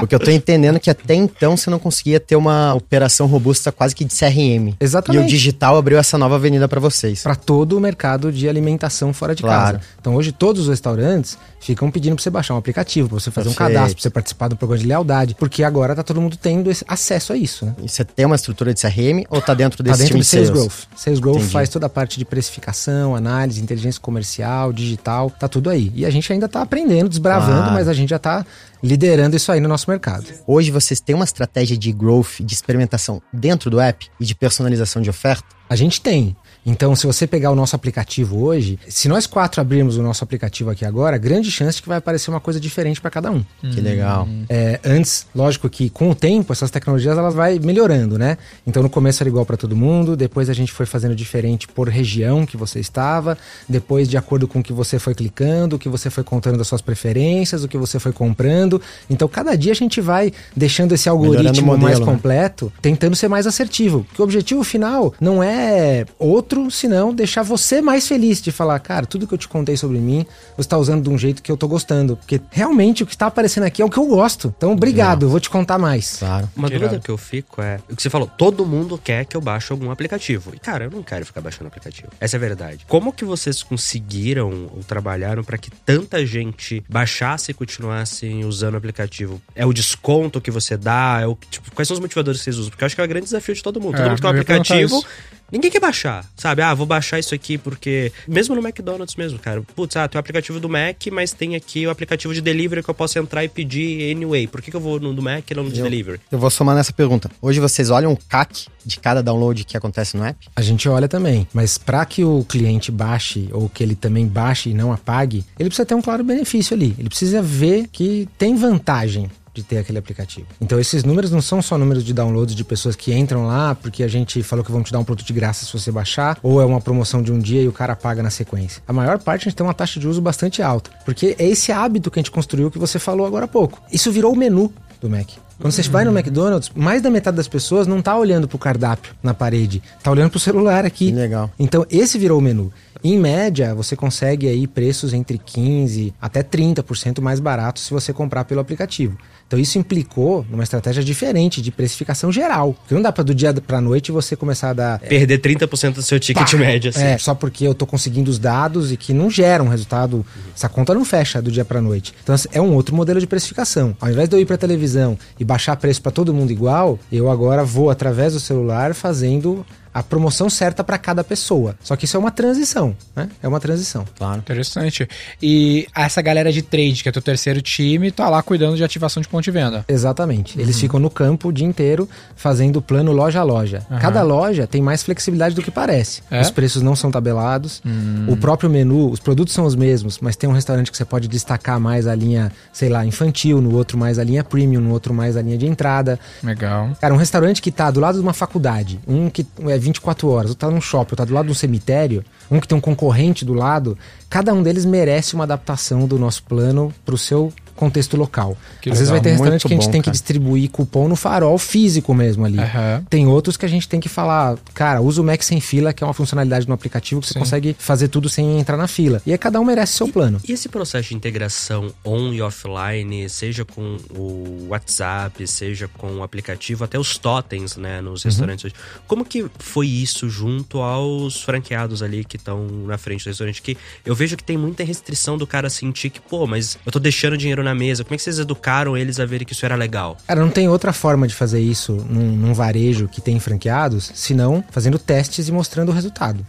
[0.03, 3.27] O que eu tô entendendo é que até então você não conseguia ter uma operação
[3.27, 4.75] robusta quase que de CRM.
[4.81, 5.23] Exatamente.
[5.23, 7.23] E o digital abriu essa nova avenida para vocês.
[7.23, 9.79] Para todo o mercado de alimentação fora de Claro.
[9.79, 9.89] casa.
[10.01, 13.49] Então hoje todos os restaurantes ficam pedindo para você baixar um aplicativo, para você fazer
[13.49, 13.73] um Perfeito.
[13.75, 17.33] cadastro, para você participar do programa de lealdade, porque agora tá todo mundo tendo acesso
[17.33, 17.75] a isso, né?
[17.83, 20.23] E você tem uma estrutura de CRM ou tá dentro Tá desse dentro time do
[20.23, 20.61] de Sales sales?
[20.63, 20.87] Growth.
[20.97, 21.53] Sales Growth Entendi.
[21.53, 25.91] faz toda a parte de precificação, análise, inteligência comercial, digital, tá tudo aí.
[25.95, 27.73] E a gente ainda tá aprendendo, desbravando, Claro.
[27.73, 28.45] mas a gente já tá
[28.83, 30.27] liderando isso aí no nosso mercado.
[30.47, 35.01] Hoje vocês têm uma estratégia de growth, de experimentação dentro do app e de personalização
[35.01, 35.45] de oferta?
[35.69, 36.37] A gente tem.
[36.65, 40.71] Então, se você pegar o nosso aplicativo hoje, se nós quatro abrirmos o nosso aplicativo
[40.71, 43.45] aqui agora, grande chance de que vai aparecer uma coisa diferente para cada um.
[43.61, 44.29] Que legal.
[44.49, 48.39] É, antes, lógico que com o tempo essas tecnologias elas vai melhorando, né?
[48.67, 51.89] Então no começo era igual para todo mundo, depois a gente foi fazendo diferente por
[51.89, 53.37] região que você estava,
[53.69, 56.67] depois de acordo com o que você foi clicando, o que você foi contando das
[56.67, 58.81] suas preferências, o que você foi comprando.
[59.09, 62.05] Então cada dia a gente vai deixando esse algoritmo modelo, mais né?
[62.05, 64.05] completo, tentando ser mais assertivo.
[64.05, 69.07] Porque o objetivo final não é outro, senão deixar você mais feliz de falar, cara,
[69.07, 70.25] tudo que eu te contei sobre mim,
[70.57, 72.17] você tá usando de um jeito que eu tô gostando.
[72.17, 74.53] Porque realmente o que tá aparecendo aqui é o que eu gosto.
[74.57, 76.17] Então, obrigado, eu vou te contar mais.
[76.19, 76.49] Claro.
[76.57, 76.83] Uma Tirado.
[76.85, 77.79] dúvida que eu fico é.
[77.91, 80.53] O que você falou, todo mundo quer que eu baixe algum aplicativo.
[80.55, 82.09] E, cara, eu não quero ficar baixando aplicativo.
[82.21, 82.85] Essa é a verdade.
[82.89, 88.77] Como que vocês conseguiram ou trabalharam para que tanta gente baixasse e continuasse usando o
[88.77, 89.41] aplicativo?
[89.55, 91.19] É o desconto que você dá?
[91.23, 92.71] É o, tipo, quais são os motivadores que vocês usam?
[92.71, 93.97] Porque eu acho que é o grande desafio de todo mundo.
[93.97, 95.05] Todo É, mundo tem um aplicativo.
[95.53, 96.63] Ninguém quer baixar, sabe?
[96.63, 98.11] Ah, vou baixar isso aqui porque.
[98.27, 99.63] Mesmo no McDonald's mesmo, cara.
[99.77, 102.91] Putz, ah, tem o aplicativo do Mac, mas tem aqui o aplicativo de delivery que
[102.91, 104.47] eu posso entrar e pedir anyway.
[104.47, 106.21] Por que, que eu vou no do Mac e não no de Eu- delivery?
[106.31, 107.31] Eu vou somar nessa pergunta.
[107.41, 110.49] Hoje vocês olham o CAC de cada download que acontece no app?
[110.57, 114.71] A gente olha também, mas para que o cliente baixe ou que ele também baixe
[114.71, 116.95] e não apague, ele precisa ter um claro benefício ali.
[116.99, 120.47] Ele precisa ver que tem vantagem de ter aquele aplicativo.
[120.61, 124.03] Então esses números não são só números de downloads de pessoas que entram lá porque
[124.03, 126.61] a gente falou que vamos te dar um produto de graça se você baixar, ou
[126.61, 128.83] é uma promoção de um dia e o cara paga na sequência.
[128.87, 131.71] A maior parte a gente tem uma taxa de uso bastante alta, porque é esse
[131.71, 133.81] hábito que a gente construiu que você falou agora há pouco.
[133.93, 135.29] Isso virou o menu do Mac.
[135.61, 139.15] Quando você vai no McDonald's, mais da metade das pessoas não tá olhando pro cardápio
[139.23, 141.07] na parede, tá olhando pro celular aqui.
[141.07, 141.51] Que legal.
[141.59, 142.73] Então, esse virou o menu.
[143.05, 148.47] Em média, você consegue aí preços entre 15% até 30% mais baratos se você comprar
[148.47, 149.19] pelo aplicativo.
[149.47, 152.73] Então, isso implicou numa estratégia diferente de precificação geral.
[152.73, 154.99] Porque não dá para do dia pra noite você começar a dar.
[155.01, 157.05] Perder 30% do seu ticket pá, médio, assim.
[157.05, 160.25] É, só porque eu tô conseguindo os dados e que não geram resultado.
[160.57, 162.15] Essa conta não fecha do dia pra noite.
[162.23, 163.95] Então, é um outro modelo de precificação.
[164.01, 167.31] Ao invés de eu ir pra televisão e baixar preço para todo mundo igual, eu
[167.31, 169.65] agora vou através do celular fazendo
[169.95, 171.77] a promoção certa para cada pessoa.
[171.81, 173.29] Só que isso é uma transição, né?
[173.41, 174.05] É uma transição.
[174.19, 174.39] Claro.
[174.39, 175.09] Interessante.
[175.41, 179.23] E essa galera de trade, que é teu terceiro time, tá lá cuidando de ativação
[179.23, 179.85] de ponto de venda.
[179.87, 180.61] Exatamente.
[180.61, 183.87] Eles ficam no campo o dia inteiro fazendo plano loja a loja.
[183.89, 184.01] Aham.
[184.01, 186.23] Cada loja tem mais flexibilidade do que parece.
[186.31, 186.41] É?
[186.41, 187.81] Os preços não são tabelados.
[188.27, 191.29] O próprio menu, os produtos são os mesmos, mas tem um restaurante que você pode
[191.29, 195.15] destacar mais a linha, sei lá, infantil, no outro mais a linha premium, no outro
[195.15, 196.19] mais a linha de entrada.
[196.43, 196.91] Legal.
[197.01, 200.51] Cara, um restaurante que tá do lado de uma faculdade, um que é 24 horas,
[200.51, 202.81] outro tá num shopping, outro tá do lado de um cemitério, um que tem um
[202.81, 203.97] concorrente do lado,
[204.29, 208.57] cada um deles merece uma adaptação do nosso plano pro seu contexto local.
[208.81, 210.13] Que Às vezes legal, vai ter restaurante que a gente bom, tem que cara.
[210.13, 212.59] distribuir cupom no farol físico mesmo ali.
[212.59, 213.05] Aham.
[213.09, 216.03] Tem outros que a gente tem que falar, cara, usa o Mac sem fila, que
[216.03, 217.41] é uma funcionalidade no aplicativo que você Sim.
[217.41, 219.21] consegue fazer tudo sem entrar na fila.
[219.27, 220.41] E aí cada um merece seu plano.
[220.47, 226.23] E esse processo de integração on e offline, seja com o WhatsApp, seja com o
[226.23, 228.75] aplicativo, até os totens, né, nos restaurantes hoje.
[229.07, 233.63] Como que foi isso junto aos franqueados ali que estão na frente do restaurante?
[233.63, 236.99] Que eu vejo que tem muita restrição do cara sentir que, pô, mas eu tô
[236.99, 238.05] deixando dinheiro na mesa.
[238.05, 240.17] Como é que vocês educaram eles a verem que isso era legal?
[240.27, 244.63] Cara, não tem outra forma de fazer isso num, num varejo que tem franqueados, senão
[244.71, 246.45] fazendo testes e mostrando o resultado.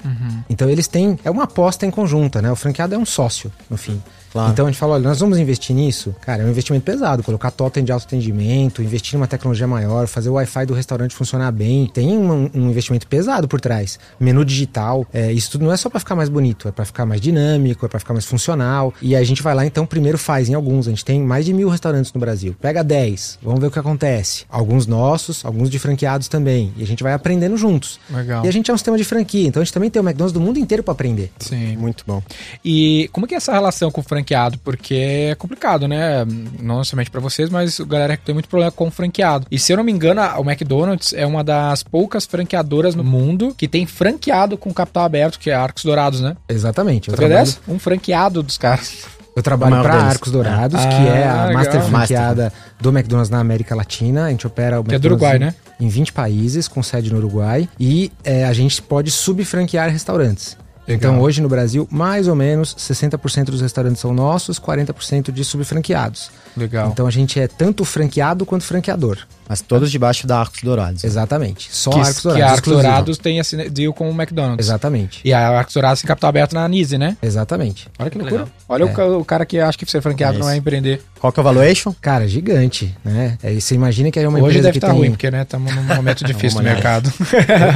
[0.49, 1.17] Então eles têm.
[1.23, 2.51] É uma aposta em conjunta, né?
[2.51, 4.01] O franqueado é um sócio, no fim.
[4.36, 4.52] Claro.
[4.52, 6.13] Então a gente fala, olha, nós vamos investir nisso.
[6.19, 7.24] Cara, é um investimento pesado.
[7.24, 11.15] Colocar totem de alto atendimento, investir em uma tecnologia maior, fazer o Wi-Fi do restaurante
[11.15, 11.88] funcionar bem.
[11.88, 13.98] Tem um, um investimento pesado por trás.
[14.19, 15.08] Menu digital.
[15.13, 17.86] é, isso tudo não é só pra ficar mais bonito, é pra ficar mais dinâmico,
[17.86, 18.93] é pra ficar mais funcional.
[19.02, 20.86] E a gente vai lá, então, primeiro faz em alguns.
[20.88, 22.54] A gente tem mais de mil restaurantes no Brasil.
[22.60, 24.43] Pega 10, vamos ver o que acontece.
[24.50, 26.74] Alguns nossos, alguns de franqueados também.
[26.76, 28.02] E a gente vai aprendendo juntos.
[28.10, 28.43] Legal.
[28.43, 30.34] E a gente é um sistema de franquia, então a gente também tem o McDonald's
[30.34, 31.32] do mundo inteiro pra aprender.
[31.39, 31.78] Sim.
[31.78, 32.21] Muito bom.
[32.65, 34.24] E como que é essa relação com o franqueado?
[34.25, 36.25] Franqueado, porque é complicado, né?
[36.59, 39.45] Não somente pra vocês, mas a galera tem muito problema com franqueado.
[39.51, 43.53] E se eu não me engano, o McDonald's é uma das poucas franqueadoras no mundo
[43.55, 46.35] que tem franqueado com capital aberto, que é Arcos Dourados, né?
[46.49, 47.11] Exatamente.
[47.11, 47.59] Sabia trabalho, dessa?
[47.67, 49.05] Um franqueado dos caras.
[49.35, 49.93] eu trabalho para.
[49.95, 50.88] Arcos Dourados, É.
[50.88, 51.53] que é Ah, a legal.
[51.53, 51.89] master Master.
[52.17, 54.25] franqueada do McDonald's na América Latina.
[54.25, 57.11] A gente opera o Que é do McDonald's Uruguai, em- Em 20 países, com sede
[57.11, 57.67] no Uruguai.
[57.79, 60.57] E é, a gente pode subfranquear restaurantes.
[60.88, 61.13] Legal.
[61.13, 66.30] Então, hoje no Brasil, mais ou menos 60% dos restaurantes são nossos, 40% de subfranqueados.
[66.57, 66.89] Legal.
[66.91, 69.17] Então, a gente é tanto franqueado quanto franqueador.
[69.47, 71.03] Mas todos debaixo da Arcos Dourados.
[71.03, 71.67] Exatamente.
[71.71, 72.43] Só que, Arcos que Dourados.
[72.45, 72.81] Arcos exclusivo.
[72.83, 74.65] Dourados tem esse deal com o McDonald's.
[74.65, 75.21] Exatamente.
[75.23, 77.15] E a Arcos Dourados tem capital aberto na Nise, né?
[77.21, 77.87] Exatamente.
[77.99, 78.41] Olha que loucura.
[78.43, 78.55] legal.
[78.67, 79.17] Olha o É.
[79.17, 81.01] o, cara que acha que ser franqueado É não é empreender.
[81.19, 81.93] Qual que é o valuation?
[82.01, 83.37] Cara, gigante, né?
[83.43, 84.97] É, você imagina que é uma Hoje empresa deve que estar tem...
[84.97, 86.73] ruim, porque né, estamos num momento difícil do olhar.
[86.73, 87.13] mercado.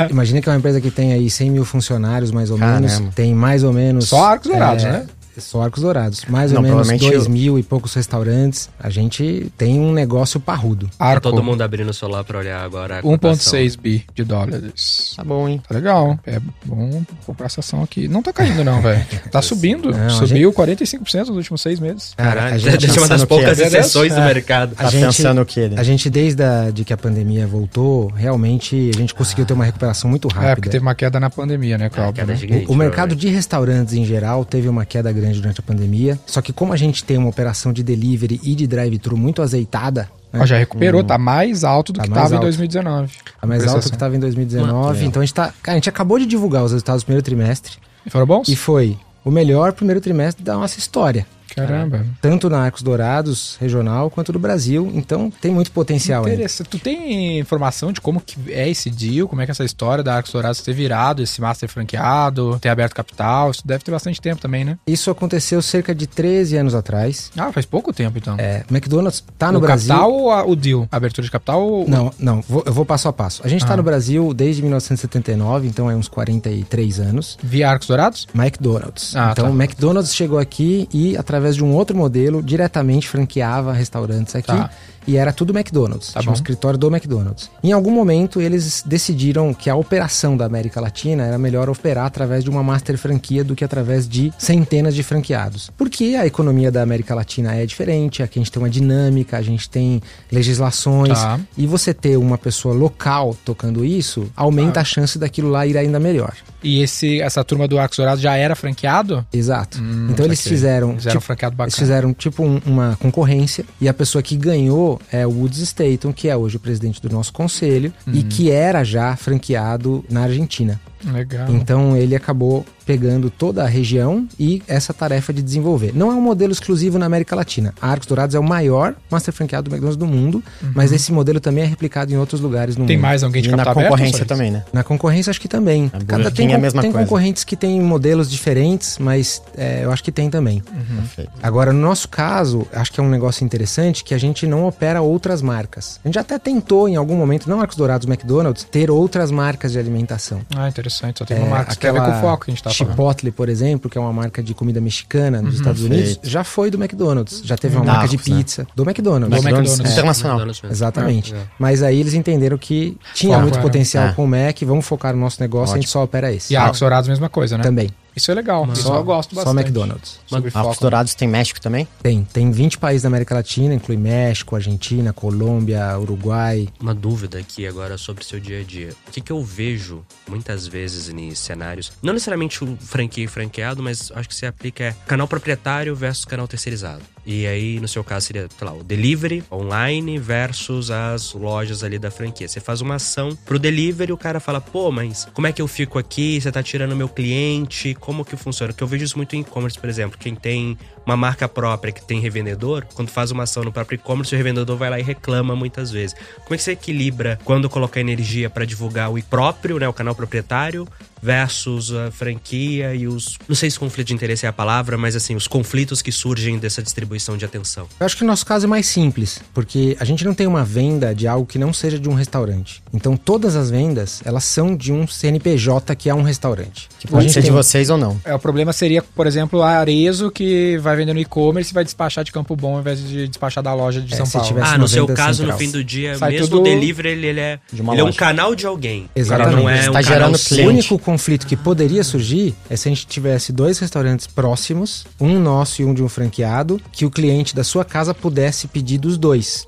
[0.10, 2.88] Imagina que é uma empresa que tem aí 100 mil funcionários, mais ou Caramba.
[2.88, 3.14] menos.
[3.14, 4.10] Tem mais ou menos...
[4.10, 5.06] Só Arcos Dourados, né?
[5.40, 6.26] Só Arcos Dourados.
[6.26, 8.70] Mais Não, ou menos 2 eu- mil e poucos restaurantes.
[8.80, 10.90] A gente tem um negócio parrudo.
[10.98, 13.54] Tá Arco, todo mundo abrindo o celular pra olhar agora a cotação.
[13.60, 15.14] 1.6 bi de dólares.
[15.16, 15.62] Tá bom, hein?
[15.68, 16.20] Tá legal.
[16.26, 18.08] É bom comprar essa ação aqui.
[18.08, 19.06] Não tá caindo não, velho.
[19.32, 19.92] Tá subindo.
[19.92, 22.14] Não, Subiu 45% nos últimos seis meses.
[22.16, 24.74] Caralho, gente ser uma das poucas é- exceções do mercado.
[24.78, 25.68] A Tá gente- pensando o quê?
[25.70, 25.76] né?
[25.80, 29.66] A gente, desde a, de que a pandemia voltou, realmente a gente conseguiu ter uma
[29.66, 30.52] recuperação muito rápida.
[30.52, 32.26] É, porque teve uma queda na pandemia, né, Ah, Cláudio?
[32.26, 32.38] né?
[32.68, 36.20] O, o mercado de restaurantes em geral teve uma queda grande durante a pandemia.
[36.26, 40.10] Só que como a gente tem uma operação de delivery e de drive-thru muito azeitada,
[40.32, 40.40] né?
[40.42, 42.44] Ó, já recuperou, tá mais alto do Tá que mais tava em alto.
[42.46, 43.12] 2019.
[43.42, 43.76] a mais Compensação.
[43.78, 45.00] alta que estava em 2019.
[45.04, 45.06] É.
[45.08, 45.54] Então a gente tá.
[45.62, 47.74] Cara, a gente acabou de divulgar os resultados do primeiro trimestre
[48.06, 48.48] E foram bons?
[48.48, 51.26] e foi o melhor primeiro trimestre da nossa história.
[51.68, 52.06] Caramba.
[52.22, 54.92] Tanto na Arcos Dourados, regional, quanto do Brasil.
[54.94, 56.36] Então tem muito potencial ainda.
[56.36, 56.68] Interessante.
[56.70, 59.28] Tu tem informação de como que é esse deal?
[59.28, 62.70] Como é que é essa história da Arcos Dourados ter virado esse master franqueado, ter
[62.70, 63.52] aberto capital?
[63.52, 64.78] Isso deve ter bastante tempo também, né?
[64.88, 67.32] Isso aconteceu cerca de 13 anos atrás.
[67.38, 68.36] Ah, faz pouco tempo então.
[68.38, 69.90] É, McDonald's tá no o Brasil.
[69.90, 70.88] capital ou a- o deal?
[70.92, 71.88] A abertura de capital ou...
[71.88, 73.42] Não, não, vou- eu vou passo a passo.
[73.44, 73.78] A gente tá Ah.
[73.78, 77.38] no Brasil desde 1979, então é uns 43 anos.
[77.42, 78.28] Via Arcos Dourados?
[78.34, 79.16] McDonald's.
[79.16, 79.52] Ah, então tá.
[79.52, 84.48] o McDonald's chegou aqui e, através de um outro modelo, diretamente franqueava restaurantes aqui.
[84.48, 84.70] Tá.
[85.10, 86.14] E era tudo McDonald's.
[86.14, 86.38] Tá Tinha um bom.
[86.40, 87.50] escritório do McDonald's.
[87.64, 92.44] Em algum momento, eles decidiram que a operação da América Latina era melhor operar através
[92.44, 95.72] de uma master franquia do que através de centenas de franqueados.
[95.78, 99.42] Porque a economia da América Latina é diferente, aqui a gente tem uma dinâmica, a
[99.42, 101.14] gente tem legislações.
[101.20, 101.40] Tá.
[101.58, 104.82] E você ter uma pessoa local tocando isso, aumenta Ah.
[104.82, 106.34] a chance daquilo lá ir ainda melhor.
[106.62, 109.26] E esse, essa turma do Arcos Dourados já era franqueado?
[109.32, 109.80] Exato.
[109.82, 110.96] Hum, então eles fizeram.
[110.96, 111.70] Fizeram um tipo, franqueado bacana.
[111.70, 116.12] eles fizeram tipo um- uma concorrência e a pessoa que ganhou é o Woods Staton,
[116.14, 118.14] que é hoje o presidente do nosso conselho Uhum.
[118.16, 120.80] e que era já franqueado na Argentina.
[121.06, 121.48] Legal.
[121.50, 125.92] Então ele acabou pegando toda a região e essa tarefa de desenvolver.
[125.94, 127.72] Não é um modelo exclusivo na América Latina.
[127.80, 131.40] A Arcos Dourados é o maior master franqueado do McDonald's do mundo, mas esse modelo
[131.40, 132.88] também é replicado em outros lugares no Uhum.
[132.88, 133.04] Tem mundo.
[133.04, 133.76] mais alguém de E na aberto?
[133.78, 134.28] concorrência Solis?
[134.28, 134.64] também, né?
[134.74, 135.92] Na concorrência, acho que também.
[135.94, 137.06] A Cada, tem é a mesma tem coisa.
[137.06, 140.62] concorrentes que têm modelos diferentes, mas é, eu acho que tem também.
[140.96, 141.32] Perfeito.
[141.44, 145.00] Agora, no nosso caso, acho que é um negócio interessante que a gente não opera
[145.02, 146.00] outras marcas.
[146.04, 149.78] A gente até tentou, em algum momento, não Arcos Dourados, McDonald's, ter outras marcas de
[149.80, 150.42] alimentação.
[150.56, 150.89] Ah, interessante.
[150.90, 152.64] Só tem É, uma marca que tem a ver com o foco que a gente
[152.64, 152.92] tá falando.
[152.94, 156.04] Chipotle, por exemplo, que é uma marca de comida mexicana nos Estados Perfeito.
[156.06, 157.42] Unidos, já foi do McDonald's.
[157.44, 158.38] Já teve uma Da marca de Arcos, né?
[158.38, 159.30] pizza do McDonald's.
[159.42, 159.80] Do McDonald's.
[159.80, 160.36] É, Internacional.
[160.38, 160.74] McDonald's mesmo.
[160.74, 161.34] Exatamente.
[161.34, 161.42] É, é.
[161.58, 163.62] Mas aí eles entenderam que tinha Foco, muito é.
[163.62, 164.12] potencial É.
[164.14, 166.54] com o Mac, vamos focar no nosso negócio, a gente só opera esse.
[166.54, 167.64] E a Arcos Dourados, mesma coisa, né?
[167.64, 167.90] Também.
[168.20, 168.68] Isso é legal.
[168.74, 169.66] Isso Só- eu gosto só bastante.
[169.68, 170.20] McDonald's.
[170.28, 170.82] Sobre Arcos foco.
[170.82, 171.88] Dourados tem México também?
[172.04, 172.24] Tem.
[172.26, 176.68] Tem 20 países da América Latina, inclui México, Argentina, Colômbia, Uruguai.
[176.80, 178.90] Uma dúvida aqui agora sobre o seu dia a dia.
[179.08, 183.82] O que, que eu vejo muitas vezes em cenários, não necessariamente o franquia e franqueado,
[183.82, 187.02] mas acho que se aplica é canal proprietário versus canal terceirizado.
[187.32, 192.00] E aí, no seu caso, seria, sei lá, o delivery online versus as lojas ali
[192.00, 192.48] da franquia.
[192.48, 195.68] Você faz uma ação pro delivery, o cara fala, pô, mas como é que eu
[195.68, 196.42] fico aqui?
[196.42, 197.94] Você tá tirando meu cliente?
[197.94, 198.74] Como que funciona?
[198.74, 200.18] Porque eu vejo isso muito em e-commerce, por exemplo.
[200.18, 200.76] Quem tem
[201.10, 204.78] uma marca própria que tem revendedor, quando faz uma ação no próprio e-commerce, o revendedor
[204.78, 206.16] vai lá e reclama muitas vezes.
[206.44, 210.16] Como é que você equilibra quando colocar energia para divulgar o próprio, né, o canal
[210.16, 210.88] proprietário,
[211.22, 213.38] versus a franquia e os.
[213.48, 216.58] Não sei se conflito de interesse é a palavra, mas assim, os conflitos que surgem
[216.58, 217.88] dessa distribuição de atenção.
[218.00, 220.64] Eu acho que o nosso caso é mais simples, porque a gente não tem uma
[220.64, 222.82] venda de algo que não seja de um restaurante.
[222.94, 226.88] Então todas as vendas, elas são de um CNPJ que é um restaurante.
[227.00, 228.20] Que pode gente ser de tem- vocês ou não.
[228.24, 231.84] É, o problema seria, por exemplo, a Arezo que vai vender no e-commerce e vai
[231.84, 234.60] despachar de Campo Bom ao invés de despachar da loja de É, São se Paulo.
[234.62, 235.58] Ah, no seu caso, central.
[235.58, 238.54] no fim do dia, Sai mesmo o delivery, ele, ele é, ele é um canal
[238.56, 239.10] de alguém.
[239.16, 239.54] Exatamente.
[239.54, 240.36] Ele não é Está um gerando.
[240.36, 245.40] O único conflito que poderia surgir é se a gente tivesse dois restaurantes próximos, um
[245.40, 249.18] nosso e um de um franqueado, que o cliente da sua casa pudesse pedir dos
[249.18, 249.66] dois.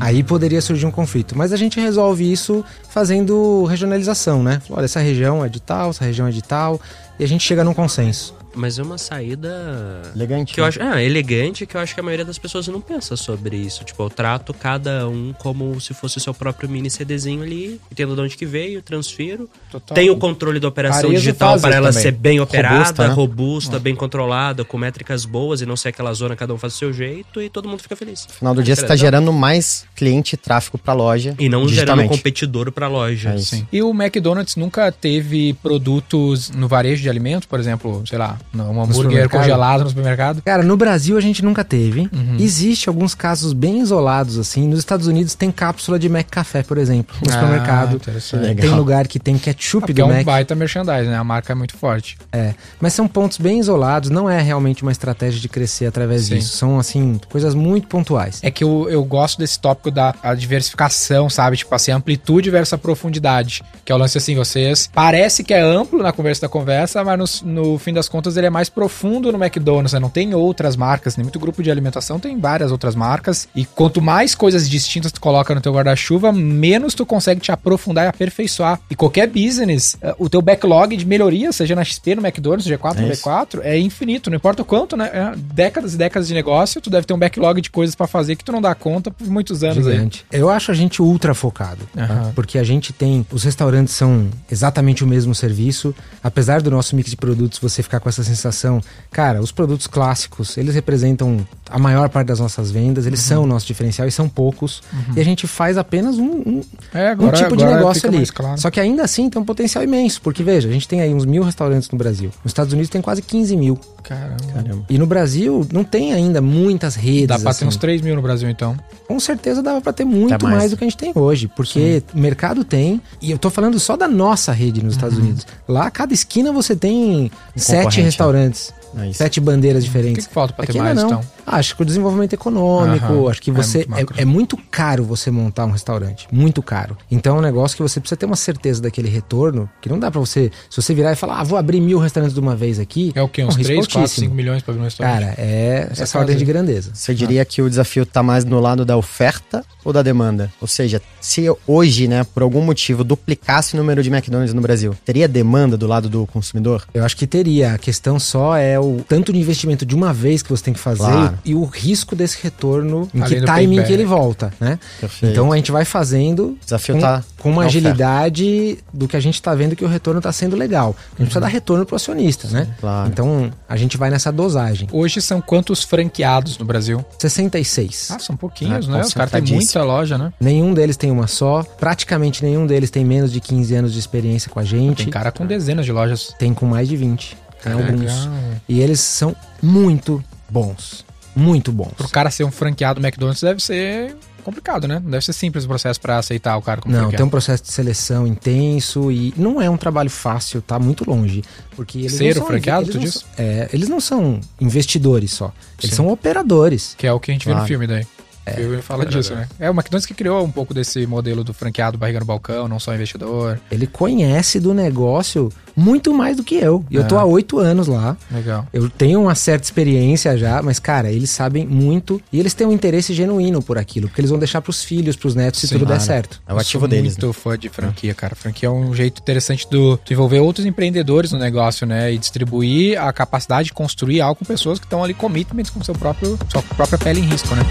[0.00, 1.36] Aí poderia surgir um conflito.
[1.36, 4.62] Mas a gente resolve isso fazendo regionalização, né?
[4.70, 6.80] Olha, essa região é de tal, essa região é de tal,
[7.18, 8.34] e a gente chega num consenso.
[8.54, 10.02] Mas é uma saída...
[10.14, 10.54] Elegante.
[10.54, 10.68] Que eu né?
[10.68, 13.84] acho, é, elegante, que eu acho que a maioria das pessoas não pensa sobre isso.
[13.84, 18.14] Tipo, eu trato cada um como se fosse o seu próprio mini CDzinho ali, entendo
[18.14, 19.48] de onde que veio, transfiro.
[19.70, 19.94] Total.
[19.94, 22.02] Tenho o controle da operação digital para ela também.
[22.02, 23.78] ser bem operada, Robusta, robusta, né?
[23.78, 26.92] bem controlada, com métricas boas e não ser aquela zona cada um faz o seu
[26.92, 28.26] jeito e todo mundo fica feliz.
[28.26, 31.34] No final do dia, você está gerando mais cliente e tráfego para a loja.
[31.38, 33.30] E não gerando um competidor para loja.
[33.30, 33.56] É isso.
[33.56, 33.66] Sim.
[33.72, 38.82] E o McDonald's nunca teve produtos no varejo de alimentos, por exemplo, sei lá, um
[38.82, 40.42] hambúrguer congelado no supermercado?
[40.42, 42.08] Cara, no Brasil a gente nunca teve.
[42.12, 42.36] Uhum.
[42.38, 44.68] Existe alguns casos bem isolados, assim.
[44.68, 48.00] Nos Estados Unidos tem cápsula de Mac Café, por exemplo, no Ah, supermercado.
[48.00, 48.66] Que legal.
[48.68, 50.24] Tem lugar que tem ketchup Porque do é um Mac.
[50.24, 51.16] baita merchandising, né?
[51.16, 52.16] A marca é muito forte.
[52.32, 56.36] É, mas são pontos bem isolados, não é realmente uma estratégia de crescer através Sim.
[56.36, 56.56] disso.
[56.56, 58.40] São, assim, coisas muito pontuais.
[58.42, 61.56] É que eu, eu gosto desse tópico da diversificação, sabe?
[61.56, 63.62] Tipo assim, amplitude versus a profundidade.
[63.84, 64.88] Que é o lance assim, vocês.
[64.92, 68.46] Parece que é amplo na conversa da conversa, mas no, no fim das contas ele
[68.46, 69.98] é mais profundo no McDonald's, né?
[70.00, 73.48] Não tem outras marcas, tem muito grupo de alimentação, tem várias outras marcas.
[73.54, 78.04] E quanto mais coisas distintas tu coloca no teu guarda-chuva, menos tu consegue te aprofundar
[78.04, 78.80] e aperfeiçoar.
[78.90, 82.76] E qualquer business, eh, o teu backlog de melhoria, seja na XP, no McDonald's, no
[82.76, 83.22] G4, É no isso.
[83.28, 85.10] B4, é infinito, não importa o quanto, né?
[85.12, 88.36] É décadas e décadas de negócio, tu deve ter um backlog de coisas pra fazer
[88.36, 89.94] que tu não dá conta por muitos anos aí.
[89.94, 90.24] Gigante.
[90.32, 92.02] Eu acho a gente ultra focado, tá?
[92.04, 92.32] Aham.
[92.34, 93.26] porque a gente tem.
[93.32, 95.94] Os restaurantes são exatamente o mesmo serviço.
[96.22, 100.56] Apesar do nosso mix de produtos, você ficar com essa sensação, cara, os produtos clássicos,
[100.56, 103.26] eles representam a maior parte das nossas vendas, eles Uhum.
[103.26, 104.82] são o nosso diferencial e são poucos.
[105.16, 106.60] E a gente faz apenas um, um-
[106.92, 108.26] É, um tipo de agora negócio ali.
[108.26, 108.60] claro.
[108.60, 111.24] Só que ainda assim tem um potencial imenso, porque veja, a gente tem aí uns
[111.24, 112.30] mil restaurantes no Brasil.
[112.44, 113.78] Nos Estados Unidos tem quase 15 mil.
[114.02, 114.36] Caramba.
[114.52, 114.84] Caramba.
[114.90, 117.28] E no Brasil não tem ainda muitas redes.
[117.28, 117.60] Dá pra assim.
[117.60, 118.76] ter uns 3 mil no Brasil, então.
[119.08, 120.56] Com certeza dava pra ter muito mais.
[120.56, 120.70] mais.
[120.70, 123.96] do que a gente tem hoje, porque o mercado tem, e eu tô falando só
[123.96, 125.24] da nossa rede nos Estados Uhum.
[125.24, 125.46] Unidos.
[125.68, 130.26] Lá, cada esquina você tem sete concorrente, restaurantes, É sete bandeiras O que, diferentes.
[130.26, 131.06] que falta pra ter Aqui mais, não.
[131.06, 131.20] então?
[131.46, 133.30] Ah, acho que o desenvolvimento econômico, Aham.
[133.30, 133.86] acho que É você.
[133.88, 136.26] muito É, é muito caro você montar um restaurante.
[136.32, 136.96] Muito caro.
[137.10, 140.10] Então é um negócio que você precisa ter uma certeza daquele retorno, que não dá
[140.10, 140.50] pra você.
[140.70, 143.12] Se você virar e falar, ah, vou abrir mil restaurantes de uma vez aqui.
[143.14, 143.42] É o quê?
[143.44, 144.24] um Uns risco 3, 4, altíssimo.
[144.26, 145.14] 5 milhões pra abrir um restaurante?
[145.20, 146.46] Cara, é Essa essa ordem de aí.
[146.48, 146.90] grandeza.
[146.94, 150.50] Você diria que o desafio está mais no lado da oferta ou da demanda?
[150.60, 154.94] Ou seja, se hoje, né, por algum motivo, duplicasse o número de McDonald's no Brasil,
[155.04, 156.84] teria demanda do lado do consumidor?
[156.94, 157.74] Eu acho que teria.
[157.74, 160.80] A questão só é o tanto de investimento de uma vez que você tem que
[160.80, 161.33] fazer Claro.
[161.44, 163.86] E o risco desse retorno, em Além que timing payback.
[163.86, 164.78] que ele volta, né?
[165.00, 165.32] Perfeito.
[165.32, 169.20] Então a gente vai fazendo O desafio com, tá com uma agilidade do que a
[169.20, 170.94] gente tá vendo que o retorno tá sendo legal.
[170.98, 172.68] A gente precisa dar retorno pro acionista, né?
[172.80, 173.08] claro.
[173.08, 174.88] Então a gente vai nessa dosagem.
[174.92, 177.04] Hoje são quantos franqueados no Brasil?
[177.18, 178.10] 66.
[178.10, 179.00] Ah, são pouquinhos, Ah, né?
[179.02, 180.32] Os caras têm muita loja, né?
[180.40, 181.62] Nenhum deles tem uma só.
[181.62, 185.04] Praticamente nenhum deles tem menos de 15 anos de experiência com a gente.
[185.04, 186.34] Tem cara com dezenas de lojas.
[186.38, 187.36] Tem com mais de 20.
[187.62, 188.00] Tem alguns.
[188.00, 188.28] Legal.
[188.68, 191.04] E eles são muito bons.
[191.36, 191.92] Muito bons.
[191.96, 195.00] Pro cara ser um franqueado do McDonald's deve ser complicado, né?
[195.02, 197.16] Não deve ser simples o processo pra aceitar o cara como Não, franqueado.
[197.16, 201.42] tem um processo de seleção intenso e não é um trabalho fácil, tá muito longe.
[201.74, 203.14] Porque eles Ser não o são, franqueado, eles tu diz?
[203.14, 205.52] são- é, eles não são investidores só.
[205.78, 205.96] Eles Sim.
[205.96, 206.94] são operadores.
[206.98, 207.68] Que é o que a gente vê no Claro.
[207.68, 208.06] filme daí.
[208.46, 209.48] O filme fala disso, né?
[209.58, 212.78] É o McDonald's que criou um pouco desse modelo do franqueado barriga no balcão, não
[212.78, 213.58] só investidor.
[213.70, 216.84] Ele conhece do negócio muito mais do que eu.
[216.90, 217.18] E eu tô É.
[217.20, 218.16] há oito anos lá.
[218.30, 218.66] Legal.
[218.72, 222.72] Eu tenho uma certa experiência já, mas, cara, eles sabem muito e eles têm um
[222.72, 225.86] interesse genuíno por aquilo, porque eles vão deixar pros filhos, pros netos, se Sim, tudo
[225.86, 226.04] der claro.
[226.06, 226.42] certo.
[226.46, 227.16] É o Eu ativo sou deles.
[227.16, 228.34] muito fã de franquia, cara.
[228.36, 232.12] Franquia é um jeito interessante do tu envolver outros empreendedores no negócio, né?
[232.12, 235.94] E distribuir a capacidade de construir algo com pessoas que estão ali commitments com seu
[235.94, 237.62] próprio, sua própria pele em risco, né?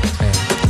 [0.60, 0.63] E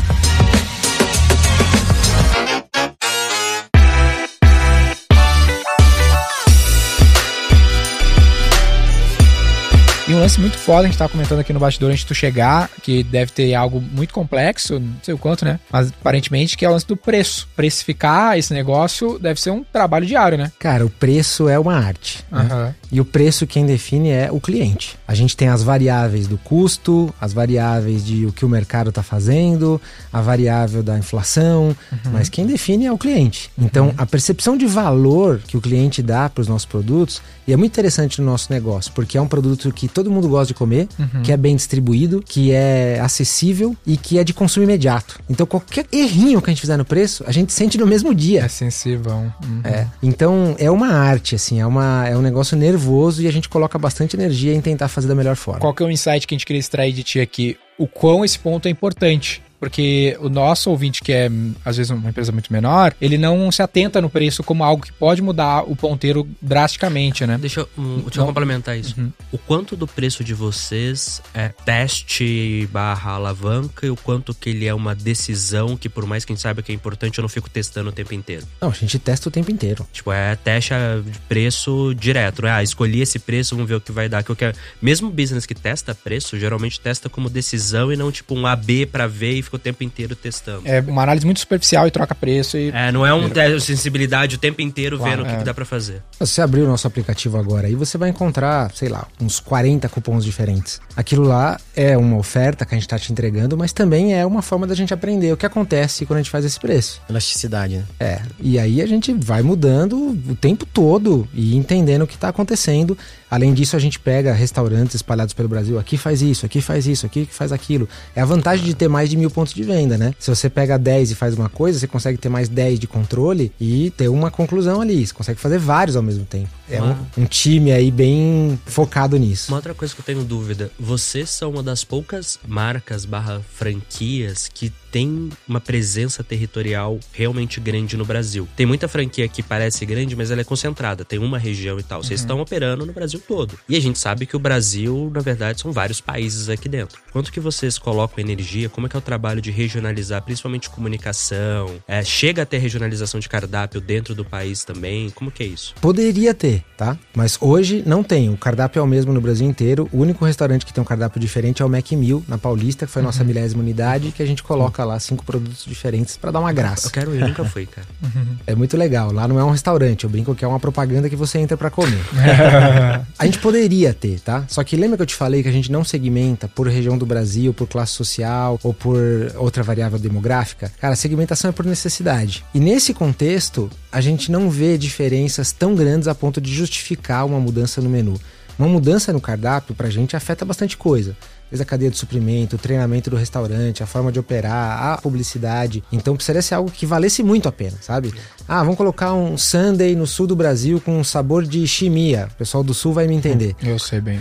[10.23, 13.03] lance muito foda, a gente tava comentando aqui no bastidor antes de tu chegar, que
[13.03, 15.59] deve ter algo muito complexo, não sei o quanto, né?
[15.69, 17.45] Mas aparentemente que é o lance do preço.
[17.57, 20.49] Precificar esse negócio deve ser um trabalho diário, né?
[20.57, 22.23] Cara, o preço é uma arte.
[22.31, 22.75] né?
[22.93, 24.95] E o preço quem define é o cliente.
[25.07, 29.01] A gente tem as variáveis do custo, as variáveis de o que o mercado está
[29.01, 31.75] fazendo, a variável da inflação,
[32.11, 33.49] mas quem define é o cliente.
[33.57, 37.57] Então, a percepção de valor que o cliente dá para os nossos produtos, e é
[37.57, 40.87] muito interessante no nosso negócio, porque é um produto que todo mundo gosta de comer,
[41.23, 45.19] que é bem distribuído, que é acessível e que é de consumo imediato.
[45.27, 48.41] Então, qualquer errinho que a gente fizer no preço, a gente sente no mesmo dia.
[48.43, 49.13] É sensível.
[49.13, 49.61] Uhum.
[49.63, 49.87] É.
[50.03, 52.82] Então é uma arte, assim, é, uma, é um negócio nervoso
[53.19, 55.59] e a gente coloca bastante energia em tentar fazer da melhor forma.
[55.59, 57.57] Qual que é o insight que a gente queria extrair de ti aqui?
[57.77, 59.41] O quão esse ponto é importante.
[59.63, 61.31] Porque o nosso ouvinte, que é
[61.63, 64.91] às vezes uma empresa muito menor, ele não se atenta no preço como algo que
[64.91, 67.37] pode mudar o ponteiro drasticamente, né?
[67.37, 68.99] Deixa eu, um, deixa eu complementar isso.
[68.99, 69.09] Uhum.
[69.31, 74.65] O quanto do preço de vocês é teste barra alavanca e o quanto que ele
[74.65, 77.29] é uma decisão que por mais que a gente saiba que é importante, eu não
[77.29, 78.45] fico testando o tempo inteiro.
[78.59, 79.87] Não, a gente testa o tempo inteiro.
[79.93, 80.73] Tipo, é teste
[81.05, 82.41] de preço direto.
[82.41, 82.51] né?
[82.51, 84.23] Ah, escolhi esse preço, vamos ver o que vai dar.
[84.23, 84.57] Que eu quero...
[84.81, 89.07] Mesmo business que testa preço, geralmente testa como decisão e não tipo um AB pra
[89.07, 90.61] ver e fica o tempo inteiro testando.
[90.65, 93.61] É uma análise muito superficial e troca preço e É, não é um teste de
[93.61, 95.37] sensibilidade o tempo inteiro Claro, vendo o que, é.
[95.37, 96.01] que dá pra fazer.
[96.11, 99.87] Se você abrir o nosso aplicativo agora aí, você vai encontrar, sei lá, uns 40
[99.89, 100.81] cupons diferentes.
[100.95, 104.41] Aquilo lá é uma oferta que a gente está te entregando, mas também é uma
[104.41, 107.01] forma da gente aprender o que acontece quando a gente faz esse preço.
[107.09, 107.83] Elasticidade, né?
[107.99, 112.29] É, e aí a gente vai mudando o tempo todo e entendendo o que está
[112.29, 112.97] acontecendo.
[113.33, 115.79] Além disso, a gente pega restaurantes espalhados pelo Brasil.
[115.79, 117.89] Aqui faz isso, aqui faz isso, aqui faz aquilo.
[118.15, 120.13] É a vantagem de ter mais de mil pontos de venda, né?
[120.19, 123.51] Se você pega 10 e faz uma coisa, você consegue ter mais 10 de controle
[123.59, 125.07] e ter uma conclusão ali.
[125.07, 126.47] Você consegue fazer vários ao mesmo tempo.
[126.75, 129.51] É um, um time aí bem focado nisso.
[129.51, 134.47] Uma outra coisa que eu tenho dúvida: vocês são uma das poucas marcas barra franquias
[134.47, 138.47] que tem uma presença territorial realmente grande no Brasil.
[138.55, 142.03] Tem muita franquia que parece grande, mas ela é concentrada, tem uma região e tal.
[142.03, 143.57] Vocês estão operando no Brasil todo.
[143.67, 147.01] E a gente sabe que o Brasil, na verdade, são vários países aqui dentro.
[147.11, 148.69] Quanto que vocês colocam energia?
[148.69, 151.81] Como é que é o trabalho de regionalizar, principalmente comunicação?
[151.87, 155.09] É, chega a ter regionalização de cardápio dentro do país também?
[155.09, 155.73] Como que é isso?
[155.81, 156.97] Poderia ter, tá?
[157.15, 158.29] Mas hoje não tem.
[158.29, 159.87] O cardápio é o mesmo no Brasil inteiro.
[159.91, 162.91] O único restaurante que tem um cardápio diferente é o Mac Mill, na Paulista, que
[162.91, 166.39] foi a nossa milésima unidade, que a gente coloca lá cinco produtos diferentes pra dar
[166.39, 166.89] uma Eu graça.
[166.89, 167.87] quero ir, nunca fui, cara.
[168.45, 169.11] É muito legal.
[169.11, 171.69] Lá não é um restaurante, eu brinco que é uma propaganda que você entra pra
[171.69, 171.99] comer.
[173.17, 174.43] a gente poderia ter, tá?
[174.47, 177.05] Só que lembra que eu te falei que a gente não segmenta por região do
[177.05, 178.97] Brasil, por classe social ou por
[179.35, 180.71] outra variável demográfica?
[180.79, 182.43] Cara, a segmentação é por necessidade.
[182.53, 187.39] E nesse contexto, a gente não vê diferenças tão grandes a ponto de justificar uma
[187.39, 188.19] mudança no menu.
[188.57, 191.15] Uma mudança no cardápio pra gente afeta bastante coisa.
[191.53, 195.83] Desde a cadeia de suprimento, o treinamento do restaurante, a forma de operar, a publicidade.
[195.91, 198.11] Então precisaria ser algo que valesse muito a pena, sabe?
[198.47, 202.27] Ah, vamos colocar um Sunday no sul do Brasil com um sabor de chimia.
[202.33, 203.55] O pessoal do sul vai me entender.
[203.61, 204.19] eu sei bem.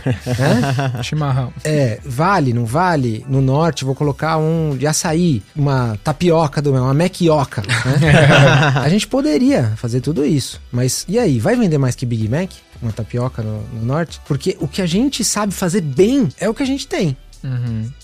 [1.03, 1.55] Chimarrão.
[1.65, 3.25] É, vale, não vale?
[3.27, 7.63] No norte vou colocar um de açaí, uma tapioca do meu, uma mequioca.
[7.63, 8.13] Né?
[8.77, 11.39] a gente poderia fazer tudo isso, mas e aí?
[11.39, 12.51] Vai vender mais que Big Mac?
[12.83, 14.21] Uma tapioca no, no norte?
[14.27, 17.17] Porque o que a gente sabe fazer bem é o que a gente tem.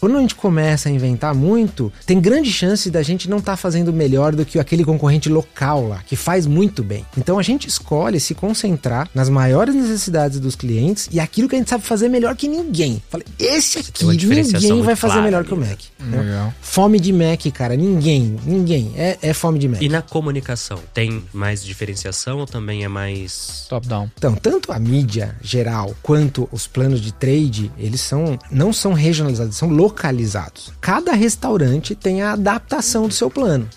[0.01, 3.93] Quando a gente começa a inventar muito, tem grande chance da gente não estar fazendo
[3.93, 7.05] melhor do que aquele concorrente local lá, que faz muito bem.
[7.17, 11.59] Então a gente escolhe se concentrar nas maiores necessidades dos clientes e aquilo que a
[11.59, 13.03] gente sabe fazer melhor que ninguém.
[13.09, 15.69] Falei, esse aqui ninguém vai fazer clara melhor que o né?
[15.69, 15.81] Mac.
[15.99, 16.21] né?
[16.23, 16.55] Legal.
[16.61, 18.93] Fome de Mac, cara, ninguém, ninguém.
[18.97, 19.83] É, é fome de Mac.
[19.83, 23.67] E na comunicação, tem mais diferenciação ou também é mais.
[23.69, 24.11] Top down.
[24.17, 28.93] Então, tanto a mídia geral quanto os planos de trade, eles são não são
[29.29, 30.73] regionalizados, são localizados.
[30.81, 33.69] Cada restaurante tem a adaptação do seu plano.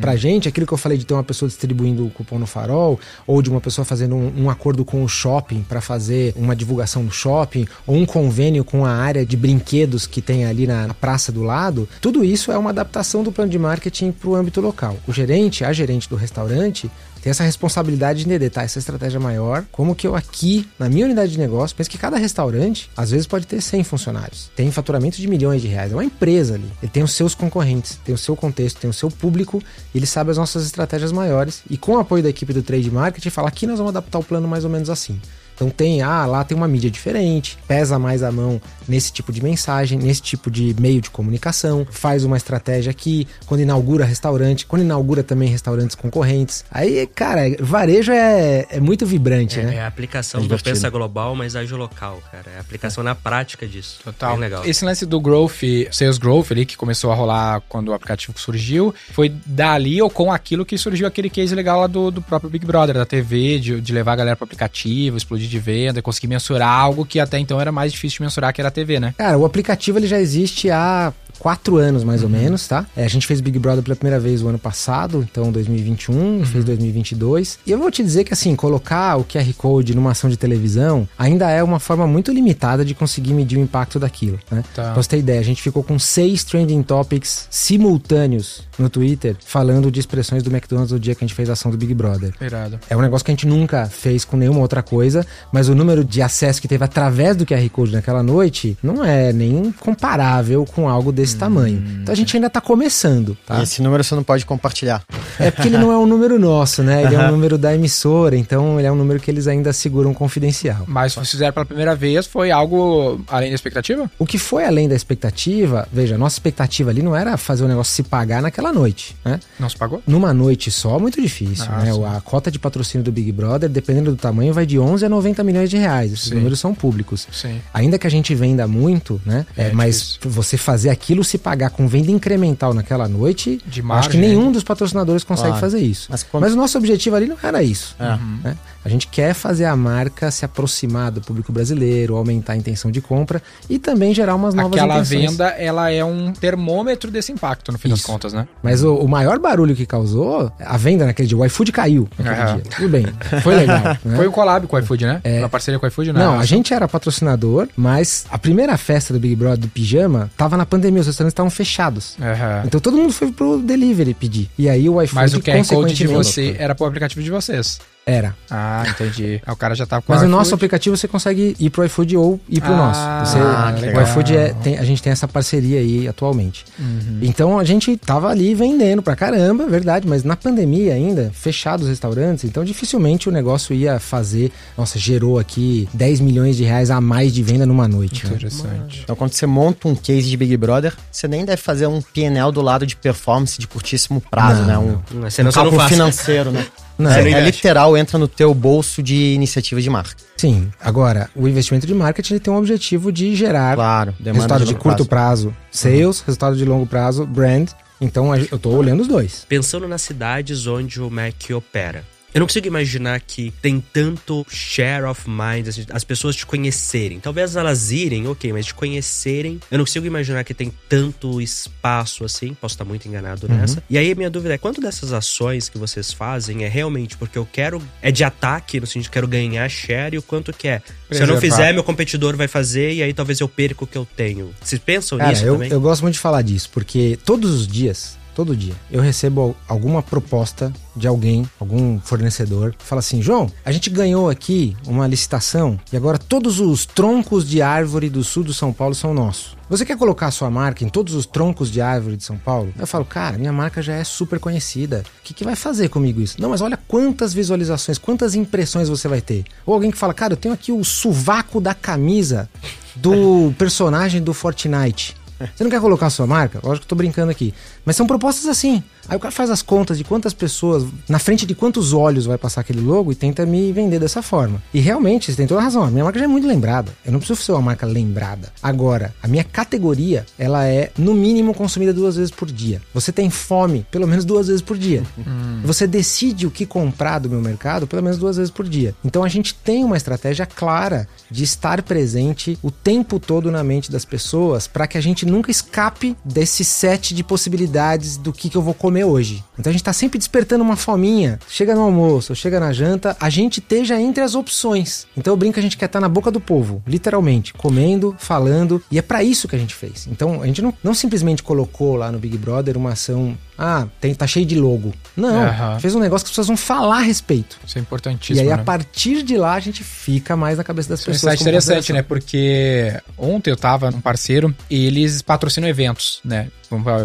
[0.00, 2.98] Pra gente, aquilo que eu falei de ter uma pessoa distribuindo o cupom no farol,
[3.26, 7.02] ou de uma pessoa fazendo um, um acordo com o shopping para fazer uma divulgação
[7.02, 10.94] no shopping, ou um convênio com a área de brinquedos que tem ali na, na
[10.94, 14.60] praça do lado, tudo isso é uma adaptação do plano de marketing para o âmbito
[14.60, 14.96] local.
[15.06, 16.90] O gerente, a gerente do restaurante,
[17.22, 21.32] tem essa responsabilidade de detalhar essa estratégia maior, como que eu aqui, na minha unidade
[21.32, 25.28] de negócio, penso que cada restaurante, às vezes pode ter 100 funcionários, tem faturamento de
[25.28, 28.34] milhões de reais, é uma empresa ali, ele tem os seus concorrentes, tem o seu
[28.36, 29.62] contexto, tem o seu público,
[29.94, 33.30] ele sabe as nossas estratégias maiores, e com o apoio da equipe do Trade Marketing,
[33.30, 35.20] fala aqui nós vamos adaptar o plano mais ou menos assim.
[35.60, 38.58] Então tem, ah, lá tem uma mídia diferente, pesa mais a mão
[38.88, 43.60] nesse tipo de mensagem, nesse tipo de meio de comunicação, faz uma estratégia aqui, quando
[43.60, 46.64] inaugura restaurante, quando inaugura também restaurantes concorrentes.
[46.70, 49.74] Aí, cara, varejo é, é muito vibrante, É, né?
[49.76, 52.50] é a aplicação É do pensa global, mas age local, cara.
[52.54, 54.00] É a aplicação na prática disso.
[54.02, 54.30] Total.
[54.32, 54.64] Bem legal.
[54.64, 55.60] Esse lance do growth,
[55.92, 60.32] sales growth ali, que começou a rolar quando o aplicativo surgiu, foi dali ou com
[60.32, 63.78] aquilo que surgiu aquele case legal lá do, do próprio Big Brother, da TV, de,
[63.80, 67.60] de levar a galera pro aplicativo, explodir de venda, conseguir mensurar algo que até então
[67.60, 69.14] era mais difícil de mensurar, que era a TV, né?
[69.18, 72.86] Cara, o aplicativo ele já existe há quatro anos mais ou menos, tá?
[72.94, 76.64] É, a gente fez Big Brother pela primeira vez o ano passado, então 2021, fez
[76.64, 77.58] 2022.
[77.66, 81.08] E eu vou te dizer que assim, colocar o QR Code numa ação de televisão
[81.18, 84.62] ainda é uma forma muito limitada de conseguir medir o impacto daquilo, né?
[84.74, 84.92] Tá.
[84.92, 89.90] Pra você ter ideia, a gente ficou com seis trending topics simultâneos no Twitter falando
[89.90, 92.34] de expressões do McDonald's no dia que a gente fez a ação do Big Brother.
[92.40, 92.78] Irado.
[92.90, 96.04] É um negócio que a gente nunca fez com nenhuma outra coisa, mas o número
[96.04, 100.88] de acesso que teve através do QR Code naquela noite não é nem comparável com
[100.88, 101.82] algo desse tamanho.
[102.02, 103.62] Então a gente ainda tá começando, tá?
[103.62, 105.02] Esse número você não pode compartilhar.
[105.38, 107.04] É porque ele não é um número nosso, né?
[107.04, 110.12] Ele é um número da emissora, então ele é um número que eles ainda seguram
[110.14, 110.84] confidencial.
[110.86, 114.10] Mas se fizeram pela primeira vez, foi algo além da expectativa?
[114.18, 117.68] O que foi além da expectativa, veja, a nossa expectativa ali não era fazer o
[117.68, 119.38] negócio se pagar naquela noite, né?
[119.58, 120.02] Não se pagou?
[120.06, 121.92] Numa noite só, muito difícil, Ah, né?
[121.92, 122.04] sim.
[122.04, 125.19] A cota de patrocínio do Big Brother, dependendo do tamanho, vai de 11 a 90
[125.44, 126.12] milhões de reais.
[126.12, 126.34] Esses Sim.
[126.36, 127.26] números são públicos.
[127.32, 127.60] Sim.
[127.74, 129.46] Ainda que a gente venda muito, né?
[129.56, 130.30] É É, mas difícil.
[130.30, 134.46] você fazer aquilo se pagar com venda incremental naquela noite, eu acho margem, que nenhum
[134.46, 134.52] né?
[134.52, 135.60] dos patrocinadores consegue Claro.
[135.60, 136.08] fazer isso.
[136.10, 137.94] Mas Mas, quando- o nosso objetivo ali não era isso.
[137.98, 138.18] É.
[138.48, 138.56] né?
[138.84, 143.00] A gente quer fazer a marca se aproximar do público brasileiro, aumentar a intenção de
[143.00, 145.30] compra e também gerar umas novas Aquela intenções.
[145.30, 148.08] venda, ela é um termômetro desse impacto, no fim das Isso.
[148.08, 148.48] contas, né?
[148.62, 152.40] Mas o, o maior barulho que causou, a venda naquele dia, o iFood caiu naquele
[152.40, 152.54] Aham.
[152.54, 152.62] dia.
[152.76, 153.06] Tudo bem,
[153.42, 153.82] foi legal.
[154.04, 154.16] né?
[154.16, 155.20] Foi o collab com o iFood, né?
[155.38, 156.20] Uma parceria com o iFood, né?
[156.20, 160.56] Não, a gente era patrocinador, mas a primeira festa do Big Brother do pijama tava
[160.56, 162.16] na pandemia, os restaurantes estavam fechados.
[162.20, 162.62] Aham.
[162.64, 164.50] Então todo mundo foi pro delivery pedir.
[164.58, 167.78] E aí o iFood Mas o QR Code de você era pro aplicativo de vocês.
[168.06, 168.34] Era.
[168.50, 169.40] Ah, entendi.
[169.46, 171.84] Aí o cara já tava com Mas o no nosso aplicativo você consegue ir pro
[171.84, 173.30] iFood ou ir pro Ah, nosso.
[173.30, 174.02] Você- ah, que o legal.
[174.02, 176.64] iFood é, tem- a gente tem essa parceria aí atualmente.
[176.78, 177.18] Uhum.
[177.22, 181.84] Então a gente tava ali vendendo pra caramba, é verdade, mas na pandemia ainda, fechados
[181.84, 184.50] os restaurantes, então dificilmente o negócio ia fazer.
[184.76, 188.26] Nossa, gerou aqui 10 milhões de reais a mais de venda numa noite.
[188.26, 188.32] né?
[188.32, 189.00] Interessante.
[189.04, 192.50] Então, quando você monta um case de Big Brother, você nem deve fazer um PNL
[192.50, 194.78] do lado de performance de curtíssimo prazo, Não, né?
[194.78, 195.92] Um, Não, um você não cálculo faz.
[195.92, 196.66] financeiro, né?
[197.00, 197.40] Não, é, é mexe.
[197.42, 200.14] literal, entra no teu bolso de iniciativa de marca.
[200.36, 200.70] Sim.
[200.80, 204.82] Agora, o investimento de marketing ele tem um objetivo de gerar Claro, resultado de longo
[204.82, 205.48] curto prazo.
[205.48, 207.68] prazo, sales, resultado de longo prazo, brand.
[208.00, 209.44] Então eu tô olhando os dois.
[209.48, 212.02] Pensando nas cidades onde o Mac opera.
[212.32, 217.18] Eu não consigo imaginar que tem tanto share of mind, assim, as pessoas te conhecerem.
[217.18, 219.60] Talvez elas irem, ok, mas te conhecerem.
[219.70, 222.54] Eu não consigo imaginar que tem tanto espaço assim.
[222.54, 223.82] Posso estar muito enganado nessa.
[223.90, 227.38] E aí a minha dúvida é: quanto dessas ações que vocês fazem é realmente porque
[227.38, 227.82] eu quero.
[228.00, 230.82] É de ataque, no sentido de quero ganhar share, e o quanto que é?
[231.10, 233.98] Se eu não fizer, meu competidor vai fazer, e aí talvez eu perca o que
[233.98, 234.54] eu tenho.
[234.60, 235.70] Vocês pensam Cara, nisso eu, também?
[235.70, 239.56] eu gosto muito de falar disso, porque todos os dias, todo dia, eu recebo al-
[239.68, 245.06] alguma proposta de alguém, algum fornecedor, que fala assim: João, a gente ganhou aqui uma
[245.06, 249.56] licitação e agora todos os troncos de árvore do sul do São Paulo são nossos.
[249.68, 252.72] Você quer colocar a sua marca em todos os troncos de árvore de São Paulo?
[252.76, 255.04] Eu falo, cara, minha marca já é super conhecida.
[255.20, 256.40] O que, que vai fazer comigo isso?
[256.42, 259.44] Não, mas olha quantas visualizações, quantas impressões você vai ter.
[259.64, 262.48] Ou alguém que fala, cara, eu tenho aqui o sovaco da camisa
[262.96, 265.14] do personagem do Fortnite.
[265.54, 266.60] Você não quer colocar a sua marca?
[266.62, 267.54] Lógico que eu tô brincando aqui.
[267.84, 268.82] Mas são propostas assim.
[269.10, 272.38] Aí o cara faz as contas de quantas pessoas, na frente de quantos olhos vai
[272.38, 274.62] passar aquele logo e tenta me vender dessa forma.
[274.72, 275.82] E realmente, você tem toda a razão.
[275.82, 276.92] A minha marca já é muito lembrada.
[277.04, 278.52] Eu não preciso ser uma marca lembrada.
[278.62, 282.80] Agora, a minha categoria, ela é, no mínimo, consumida duas vezes por dia.
[282.94, 285.02] Você tem fome, pelo menos duas vezes por dia.
[285.64, 288.94] Você decide o que comprar do meu mercado, pelo menos duas vezes por dia.
[289.04, 293.90] Então a gente tem uma estratégia clara de estar presente o tempo todo na mente
[293.90, 298.56] das pessoas para que a gente nunca escape desse set de possibilidades do que, que
[298.56, 299.44] eu vou comer hoje.
[299.58, 301.38] Então a gente tá sempre despertando uma fominha.
[301.48, 305.06] Chega no almoço, chega na janta, a gente esteja entre as opções.
[305.16, 308.82] Então eu brinco que a gente quer estar na boca do povo, literalmente, comendo, falando,
[308.90, 310.06] e é para isso que a gente fez.
[310.10, 314.14] Então a gente não, não simplesmente colocou lá no Big Brother uma ação, ah, tem,
[314.14, 314.94] tá cheio de logo.
[315.14, 315.78] Não, Aham.
[315.80, 317.58] fez um negócio que as pessoas vão falar a respeito.
[317.66, 318.40] Isso é E importantíssimo.
[318.40, 318.54] aí, né?
[318.54, 321.34] a partir de lá, a gente fica mais na cabeça das Isso é um pessoas.
[321.34, 322.02] insight como interessante, né?
[322.02, 326.48] Porque ontem eu tava num parceiro e eles patrocinam eventos, né?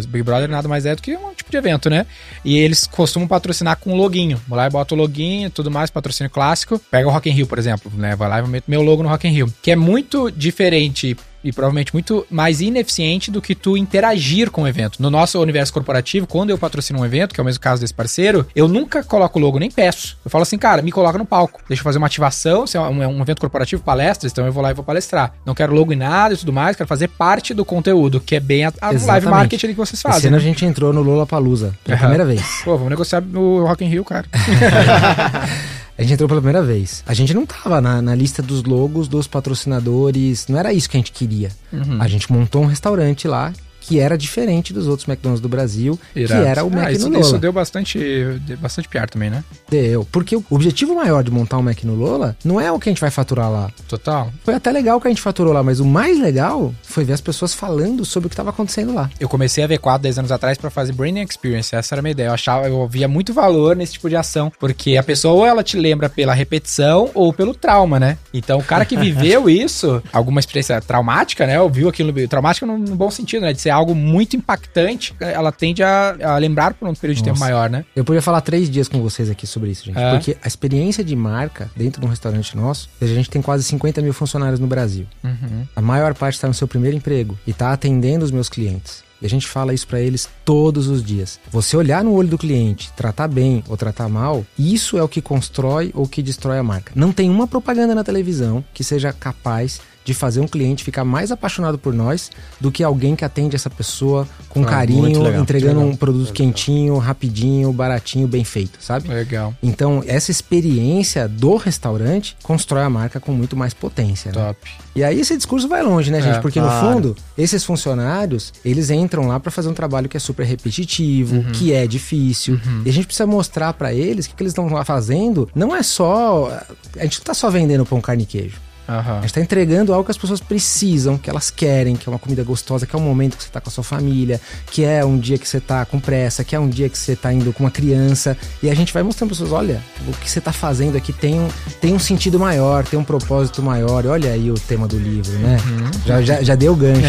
[0.07, 2.05] Big Brother nada mais é do que um tipo de evento, né?
[2.45, 4.39] E eles costumam patrocinar com loguinho.
[4.47, 6.79] Vou lá e boto o loguinho e tudo mais, patrocínio clássico.
[6.89, 8.15] Pega o Rock in Rio, por exemplo, né?
[8.15, 9.53] Vai lá e meto meu logo no Rock in Rio.
[9.61, 14.67] Que é muito diferente e provavelmente muito mais ineficiente do que tu interagir com o
[14.67, 15.01] evento.
[15.01, 17.93] No nosso universo corporativo, quando eu patrocino um evento, que é o mesmo caso desse
[17.93, 20.17] parceiro, eu nunca coloco o logo, nem peço.
[20.25, 21.61] Eu falo assim, cara, me coloca no palco.
[21.67, 24.51] Deixa eu fazer uma ativação, se é um, é um evento corporativo, palestras, então eu
[24.51, 25.33] vou lá e vou palestrar.
[25.45, 28.39] Não quero logo em nada e tudo mais, quero fazer parte do conteúdo, que é
[28.39, 30.27] bem a, a live marketing que vocês Esse fazem.
[30.29, 30.45] ano a né?
[30.45, 32.07] gente entrou no Lollapalooza pela Aham.
[32.07, 32.41] primeira vez.
[32.63, 34.25] Pô, vamos negociar o Rock in Rio, cara.
[35.97, 37.03] A gente entrou pela primeira vez.
[37.05, 40.97] A gente não tava na, na lista dos logos dos patrocinadores, não era isso que
[40.97, 41.51] a gente queria.
[41.71, 42.01] Uhum.
[42.01, 43.53] A gente montou um restaurante lá
[43.85, 46.41] que era diferente dos outros McDonald's do Brasil, Irado.
[46.41, 47.25] que era o Mac ah, isso, no Lola.
[47.25, 47.99] isso deu bastante,
[48.41, 49.43] deu bastante piar também, né?
[49.69, 50.07] Deu.
[50.11, 52.91] Porque o objetivo maior de montar um Mac no Lola não é o que a
[52.91, 53.69] gente vai faturar lá.
[53.87, 54.31] Total.
[54.43, 57.21] Foi até legal que a gente faturou lá, mas o mais legal foi ver as
[57.21, 59.09] pessoas falando sobre o que estava acontecendo lá.
[59.19, 62.11] Eu comecei a V4 10 anos atrás pra fazer Branding Experience, essa era a minha
[62.11, 62.27] ideia.
[62.27, 65.63] Eu achava, eu via muito valor nesse tipo de ação, porque a pessoa ou ela
[65.63, 68.17] te lembra pela repetição ou pelo trauma, né?
[68.33, 71.59] Então o cara que viveu isso, alguma experiência traumática, né?
[71.61, 73.53] Ou viu aquilo, traumática no, no bom sentido, né?
[73.53, 77.39] De ser algo muito impactante, ela tende a, a lembrar por um período de tempo
[77.39, 77.51] Nossa.
[77.51, 77.85] maior, né?
[77.95, 79.97] Eu podia falar três dias com vocês aqui sobre isso, gente.
[79.97, 80.11] É.
[80.11, 84.01] Porque a experiência de marca dentro de um restaurante nosso, a gente tem quase 50
[84.01, 85.05] mil funcionários no Brasil.
[85.23, 85.65] Uhum.
[85.75, 89.03] A maior parte está no seu primeiro emprego e está atendendo os meus clientes.
[89.21, 91.39] E a gente fala isso para eles todos os dias.
[91.49, 95.21] Você olhar no olho do cliente, tratar bem ou tratar mal, isso é o que
[95.21, 96.91] constrói ou que destrói a marca.
[96.95, 101.31] Não tem uma propaganda na televisão que seja capaz de fazer um cliente ficar mais
[101.31, 102.29] apaixonado por nós
[102.61, 105.91] do que alguém que atende essa pessoa com Ah, carinho, legal, entregando legal.
[105.93, 109.09] um produto quentinho, rapidinho, baratinho, bem feito, sabe?
[109.09, 109.53] Legal.
[109.63, 114.31] Então, essa experiência do restaurante constrói a marca com muito mais potência.
[114.31, 114.37] né?
[114.47, 114.59] Top.
[114.95, 116.37] E aí esse discurso vai longe, né, gente?
[116.37, 116.87] É, Porque claro.
[116.87, 121.37] no fundo, esses funcionários, eles entram lá pra fazer um trabalho que é super repetitivo,
[121.37, 121.51] Uhum.
[121.51, 122.59] que é difícil.
[122.85, 125.75] E a gente precisa mostrar pra eles que o que eles estão lá fazendo não
[125.75, 126.61] é só.
[126.97, 128.61] A gente não tá só vendendo pão, carne e queijo.
[128.87, 129.19] Aham.
[129.19, 132.19] A gente tá entregando algo que as pessoas precisam, que elas querem, que é uma
[132.19, 134.39] comida gostosa, que é um momento que você tá com a sua família,
[134.71, 137.15] que é um dia que você tá com pressa, que é um dia que você
[137.15, 138.37] tá indo com uma criança.
[138.61, 141.39] E a gente vai mostrando para pessoas, olha, o que você tá fazendo aqui tem
[141.39, 141.47] um,
[141.81, 144.05] tem um sentido maior, tem um propósito maior.
[144.05, 145.57] E olha aí o tema do livro, né?
[146.05, 147.01] Já, já, já deu gancho.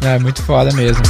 [0.00, 1.02] Não, é muito foda mesmo.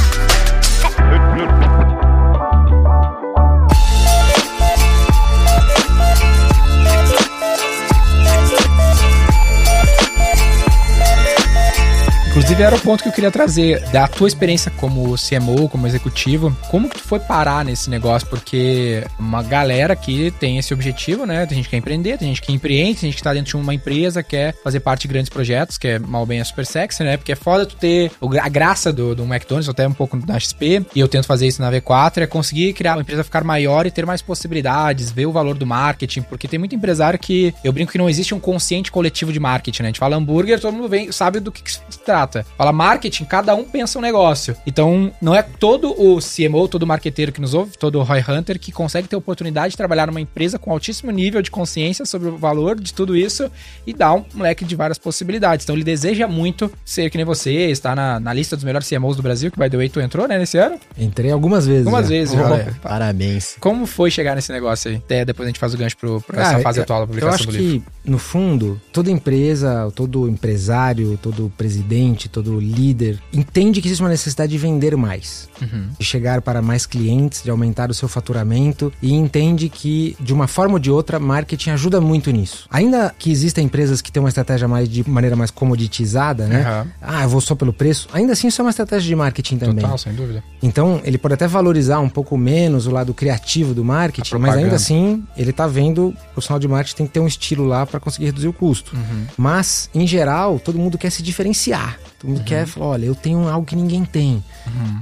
[12.47, 16.55] Inclusive era o ponto que eu queria trazer da tua experiência como CMO, como executivo,
[16.69, 18.25] como que tu foi parar nesse negócio?
[18.29, 21.45] Porque uma galera que tem esse objetivo, né?
[21.45, 23.57] Tem gente que quer empreender, tem gente que empreende, tem gente que tá dentro de
[23.57, 27.03] uma empresa, quer fazer parte de grandes projetos, que é mal bem é super sexy,
[27.03, 27.17] né?
[27.17, 30.85] Porque é foda tu ter a graça do, do McDonald's, até um pouco da XP,
[30.95, 33.91] e eu tento fazer isso na V4, é conseguir criar uma empresa ficar maior e
[33.91, 37.91] ter mais possibilidades, ver o valor do marketing, porque tem muito empresário que eu brinco
[37.91, 39.87] que não existe um consciente coletivo de marketing, né?
[39.87, 42.36] A gente fala hambúrguer, todo mundo vem, sabe do que, que se trata.
[42.57, 44.55] Fala marketing, cada um pensa um negócio.
[44.65, 48.71] Então, não é todo o CMO, todo marqueteiro que nos ouve, todo Roy Hunter que
[48.71, 52.79] consegue ter oportunidade de trabalhar numa empresa com altíssimo nível de consciência sobre o valor
[52.79, 53.49] de tudo isso
[53.85, 55.63] e dar um leque de várias possibilidades.
[55.65, 59.15] Então, ele deseja muito ser que nem você, estar na, na lista dos melhores CMOs
[59.17, 60.79] do Brasil, que by the way, tu entrou, né, nesse ano?
[60.97, 61.85] Entrei algumas vezes.
[61.87, 62.09] Algumas já.
[62.09, 62.73] vezes, né?
[62.81, 63.55] Parabéns.
[63.59, 64.97] Como foi chegar nesse negócio aí?
[64.97, 67.07] Até depois a gente faz o gancho pro, pra essa fase eu- atual da Eu
[67.07, 67.83] publicação acho do livro.
[68.03, 74.09] que, no fundo, toda empresa, todo empresário, todo presidente, todo líder entende que existe uma
[74.09, 75.89] necessidade de vender mais, Uhum.
[75.97, 80.47] de chegar para mais clientes, de aumentar o seu faturamento e entende que, de uma
[80.47, 82.67] forma ou de outra, marketing ajuda muito nisso.
[82.71, 86.61] Ainda que existam empresas que têm uma estratégia mais de maneira mais comoditizada, né?
[86.61, 86.87] Aham.
[87.01, 88.07] Ah, eu vou só pelo preço.
[88.13, 89.75] Ainda assim, isso é uma estratégia de marketing também.
[89.83, 90.43] Total, sem dúvida.
[90.61, 94.75] Então, ele pode até valorizar um pouco menos o lado criativo do marketing, mas ainda
[94.75, 97.99] assim, ele tá vendo o profissional de marketing tem que ter um estilo lá para
[97.99, 98.95] conseguir reduzir o custo.
[98.95, 99.25] Uhum.
[99.37, 101.99] Mas, em geral, todo mundo quer se diferenciar.
[102.19, 102.35] Todo Uhum.
[102.37, 104.43] mundo quer falar, olha, eu tenho algo que ninguém tem.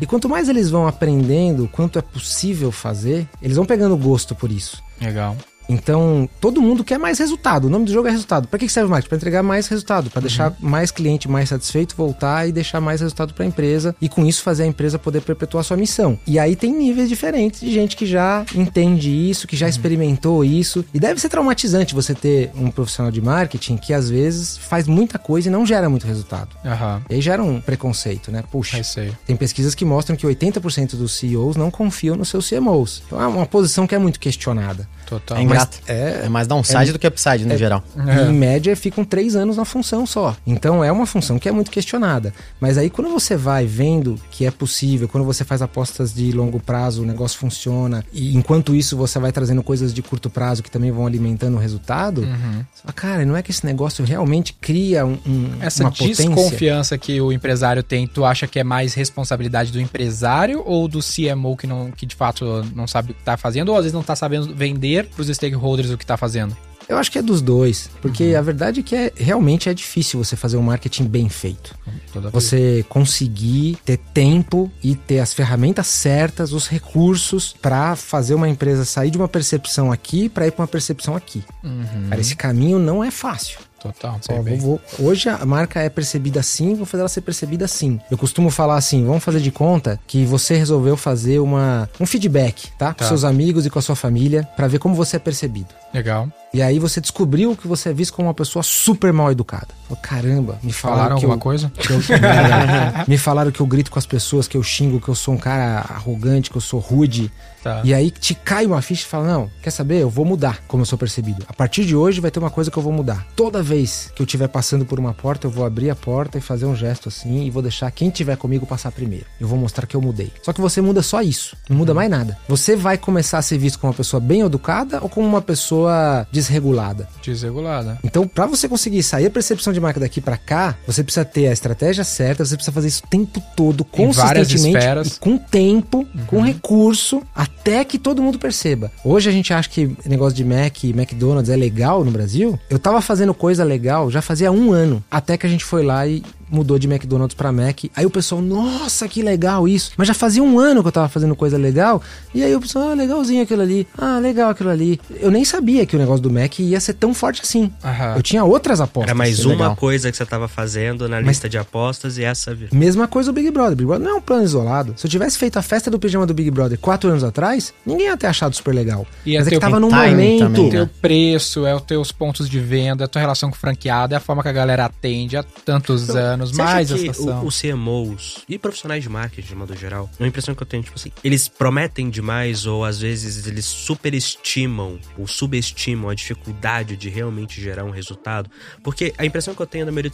[0.01, 4.51] E quanto mais eles vão aprendendo quanto é possível fazer, eles vão pegando gosto por
[4.51, 4.83] isso.
[4.99, 5.35] Legal.
[5.67, 7.65] Então, todo mundo quer mais resultado.
[7.65, 8.47] O nome do jogo é resultado.
[8.47, 9.09] Para que serve o marketing?
[9.09, 13.33] Para entregar mais resultado, para deixar mais cliente mais satisfeito, voltar e deixar mais resultado
[13.33, 16.19] para a empresa e com isso fazer a empresa poder perpetuar sua missão.
[16.25, 20.85] E aí tem níveis diferentes de gente que já entende isso, que já experimentou isso.
[20.93, 25.17] E deve ser traumatizante você ter um profissional de marketing que às vezes faz muita
[25.17, 26.49] coisa e não gera muito resultado.
[26.63, 27.01] Aham.
[27.09, 28.43] E aí gera um preconceito, né?
[28.51, 28.81] Puxa,
[29.25, 33.03] tem pesquisas que mostram que 80% dos CEOs não confiam nos seus CMOs.
[33.05, 34.87] Então é uma posição que é muito questionada.
[35.05, 35.37] Total.
[35.37, 35.77] É ingrato.
[35.87, 37.83] é- É mais downside do que upside, no geral.
[38.07, 38.29] É.
[38.29, 40.35] em média ficam três anos na função só.
[40.45, 42.33] Então é uma função que é muito questionada.
[42.59, 46.59] Mas aí quando você vai vendo que é possível, quando você faz apostas de longo
[46.59, 50.71] prazo, o negócio funciona, e enquanto isso você vai trazendo coisas de curto prazo que
[50.71, 52.63] também vão alimentando o resultado, Uhum.
[52.73, 56.25] você fala, cara, não é que esse negócio realmente cria um, um- Essa uma potência?
[56.25, 60.99] desconfiança que o empresário tem, tu acha que é mais responsabilidade do empresário ou do
[61.01, 63.93] CMO que, não, que de fato não sabe o que tá fazendo, ou às vezes
[63.93, 66.55] não tá sabendo vender pros stakeholders o que tá fazendo?
[66.87, 70.23] Eu acho que é dos dois, porque a verdade é que é, realmente é difícil
[70.23, 71.75] você fazer um marketing bem feito.
[72.13, 72.43] Toda vez.
[72.43, 78.85] Você conseguir ter tempo e ter as ferramentas certas, os recursos pra fazer uma empresa
[78.85, 81.43] sair de uma percepção aqui pra ir pra uma percepção aqui.
[81.63, 82.09] Uhum.
[82.09, 83.59] Cara, esse caminho não é fácil.
[83.93, 84.57] Total, Ó, sei vou- bem.
[84.57, 87.99] vou- hoje a marca é percebida assim, vou fazer ela ser percebida assim.
[88.09, 92.71] Eu costumo falar assim, vamos fazer de conta que você resolveu fazer uma, um feedback,
[92.77, 92.93] tá?
[92.93, 93.07] Com Tá.
[93.07, 95.67] seus amigos e com a sua família, pra ver como você é percebido.
[95.93, 96.27] Legal.
[96.55, 99.67] E aí você descobriu que você é visto como uma pessoa super mal educada.
[99.89, 101.69] Falou, caramba, me falaram, Falaram que alguma eu, coisa?
[101.75, 101.99] que eu-
[103.09, 105.37] me falaram que eu grito com as pessoas, que eu xingo, que eu sou um
[105.37, 107.29] cara arrogante, que eu sou rude.
[107.61, 107.81] Tá.
[107.83, 109.99] E aí te cai uma ficha e fala: Não, quer saber?
[110.01, 111.43] Eu vou mudar como eu sou percebido.
[111.49, 113.25] A partir de hoje vai ter uma coisa que eu vou mudar.
[113.35, 116.41] Toda vez que eu estiver passando por uma porta, eu vou abrir a porta e
[116.41, 119.25] fazer um gesto assim e vou deixar quem tiver comigo passar primeiro.
[119.41, 120.31] Eu vou mostrar que eu mudei.
[120.43, 122.37] Só que você muda só isso, não muda mais nada.
[122.47, 126.27] Você vai começar a ser visto como uma pessoa bem educada ou como uma pessoa
[126.45, 127.07] desregulada.
[127.21, 127.99] Desregulada.
[128.03, 131.47] Então, pra você conseguir sair a percepção de marca daqui pra cá, você precisa ter
[131.47, 137.21] a estratégia certa, você precisa fazer isso o tempo todo, consistentemente, com tempo, com recurso,
[137.35, 138.91] até que todo mundo perceba.
[139.03, 142.59] Hoje a gente acha que negócio de Mac e McDonald's é legal no Brasil.
[142.69, 146.05] Eu tava fazendo coisa legal já fazia um ano, até que a gente foi lá
[146.07, 147.85] e mudou de McDonald's pra Mac.
[147.95, 149.91] Aí o pessoal, nossa, que legal isso.
[149.97, 152.01] Mas já fazia um ano que eu tava fazendo coisa legal.
[152.33, 153.87] E aí o pessoal, ah, legalzinho aquilo ali.
[153.97, 154.99] Ah, legal aquilo ali.
[155.19, 157.71] Eu nem sabia que o negócio do Mac ia ser tão forte assim.
[157.83, 158.13] Aham.
[158.17, 159.09] Eu tinha outras apostas.
[159.09, 159.75] Era mais uma legal.
[159.75, 162.77] coisa que você tava fazendo na Mas- lista de apostas e essa virou.
[162.77, 163.75] Mesma coisa o Big Brother.
[163.75, 164.93] Big Brother não é um plano isolado.
[164.97, 168.07] Se eu tivesse feito a festa do pijama do Big Brother quatro anos atrás, ninguém
[168.07, 169.05] ia ter achado super legal.
[169.25, 170.39] Ia Mas é que o tava num momento.
[170.39, 170.89] também, O teu né?
[171.01, 174.17] preço, é os teus pontos de venda, é a tua relação com o franqueado, é
[174.17, 177.45] a forma que a galera atende há tantos anos, Você acha mais a que o-
[177.45, 180.95] os CMOs e profissionais de marketing, de modo geral, a impressão que eu tenho, tipo
[180.97, 187.61] assim, eles prometem demais ou às vezes eles superestimam ou subestimam a dificuldade de realmente
[187.61, 188.49] gerar um resultado?
[188.83, 190.11] Porque a impressão que eu tenho da maioria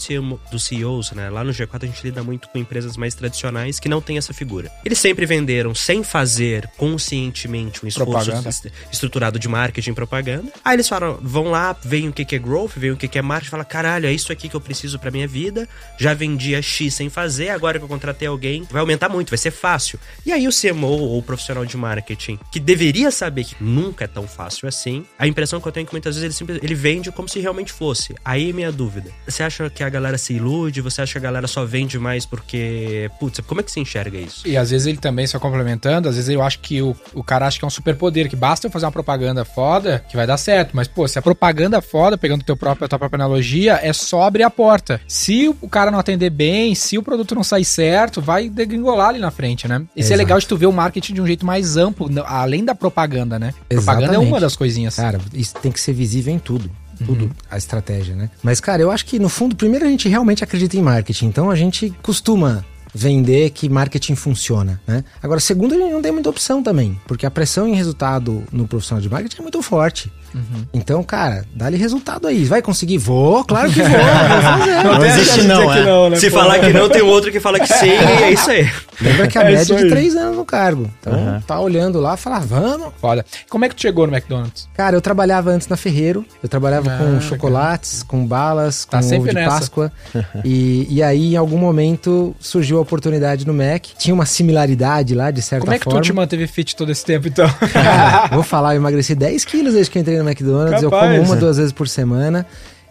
[0.52, 3.90] dos CEOs, né, lá no G4 a gente lida muito com empresas mais tradicionais que
[3.90, 4.72] não têm essa figura.
[4.86, 8.50] Eles sempre venderam sem fazer conscientemente um esforço Propaganda.
[8.50, 10.52] est- estruturado de marketing e propaganda.
[10.64, 13.52] Aí eles falam, vão lá, veem o que é growth, veem o que é marketing,
[13.52, 15.68] fala, caralho, é isso aqui que eu preciso pra minha vida.
[15.98, 19.52] Já vendia X sem fazer, agora que eu contratei alguém, vai aumentar muito, vai ser
[19.52, 20.00] fácil.
[20.26, 24.08] E aí o CMO ou o profissional de marketing, que deveria saber que nunca é
[24.08, 27.12] tão fácil assim, a impressão que eu tenho é que muitas vezes ele, ele vende
[27.12, 28.16] como se realmente fosse.
[28.24, 30.82] Aí minha dúvida, você acha que a galera se ilude?
[30.82, 33.10] Você acha que a galera só vende mais porque...
[33.20, 34.48] Putz, como é que você enxerga isso?
[34.48, 37.48] E às vezes ele também, só complementando, às vezes eu acho que o, o cara
[37.48, 40.38] acha que é um superpoder, que basta eu fazer uma propaganda foda que vai dar
[40.38, 40.76] certo.
[40.76, 44.24] Mas, pô, se a propaganda foda, pegando teu próprio, a tua própria analogia, é só
[44.24, 45.02] abrir a porta.
[45.08, 49.20] Se o cara não atender bem, se o produto não sair certo, vai degringolar ali
[49.20, 49.82] na frente, né?
[49.96, 52.76] Esse é legal de tu ver o marketing de um jeito mais amplo, além da
[52.76, 53.54] propaganda, né?
[53.70, 54.30] Propaganda é Exatamente.
[54.30, 54.96] uma das coisinhas.
[54.96, 56.70] Cara, isso tem que ser visível em tudo.
[57.06, 57.30] Tudo, Uhum.
[57.50, 58.30] a estratégia, né?
[58.44, 61.26] Mas, cara, eu acho que no fundo, primeiro a gente realmente acredita em marketing.
[61.26, 65.04] Então a gente costuma vender que marketing funciona, né?
[65.24, 67.00] Agora, segundo, a gente não tem muita opção também.
[67.08, 70.12] Porque a pressão em resultado no profissional de marketing é muito forte.
[70.34, 70.66] Uhum.
[70.74, 72.46] Então, cara, dá-lhe resultado aí.
[72.46, 72.98] Vai conseguir?
[72.98, 73.90] Vou, claro que vou.
[73.92, 74.84] vou fazer.
[74.84, 76.16] Não existe não, é.
[76.16, 78.70] Se falar que não, tem outro que fala que sim, e é isso aí.
[79.02, 80.90] Lembra que a É média é de três anos no cargo.
[81.00, 81.42] Então, Uhum.
[81.42, 82.94] tá olhando lá e fala, vamos.
[83.02, 83.26] Foda.
[83.50, 84.68] Como é que tu chegou no McDonald's?
[84.76, 86.24] Cara, eu trabalhava antes na Ferreiro.
[86.42, 87.22] Eu trabalhava Ah, com legal.
[87.22, 89.50] chocolates, com balas, com Tá ovo sempre de nessa.
[89.50, 89.92] Páscoa.
[90.46, 93.86] e, e aí, em algum momento, surgiu a oportunidade no Mac.
[93.98, 96.00] Tinha uma similaridade lá, de certa Como é que forma.
[96.02, 97.50] tu te manteve fit todo esse tempo, então?
[97.74, 100.82] Cara, vou falar, eu emagreci 10 quilos desde que eu entrei no McDonald's.
[100.84, 101.18] Eu Capaz.
[101.18, 102.46] como uma, duas vezes por semana.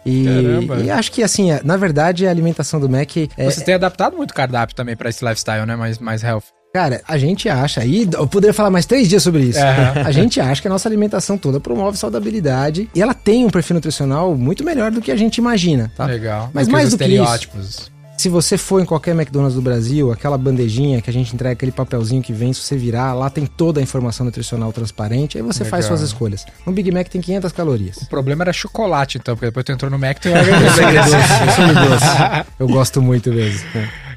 [0.05, 0.25] E,
[0.83, 4.17] e acho que, assim, é- na verdade, a alimentação do Mac é, Vocês têm adaptado
[4.17, 5.75] muito o cardápio também pra esse lifestyle, né?
[5.75, 6.43] Mais, mais health.
[6.73, 9.59] Cara, a gente acha, aí eu poderia falar mais três dias sobre isso.
[9.59, 10.03] Aham.
[10.05, 13.73] A gente acha que a nossa alimentação toda promove saudabilidade e ela tem um perfil
[13.75, 16.05] nutricional muito melhor do que a gente imagina, tá?
[16.05, 16.49] Legal.
[16.53, 17.91] Mas que mais do que isso, estereótipos.
[18.17, 21.71] Se você for em qualquer McDonald's do Brasil, aquela bandejinha que a gente entrega, aquele
[21.71, 25.65] papelzinho que vem, se você virar, lá tem toda a informação nutricional transparente, aí você
[25.65, 25.97] faz Legal.
[25.97, 26.45] suas escolhas.
[26.65, 27.97] Um Big Mac tem 500 calorias.
[27.97, 30.81] O problema era chocolate, então, porque depois tu entrou no Mac tu Eu doce,
[31.61, 32.05] eu doce.
[32.59, 33.67] Eu gosto muito mesmo.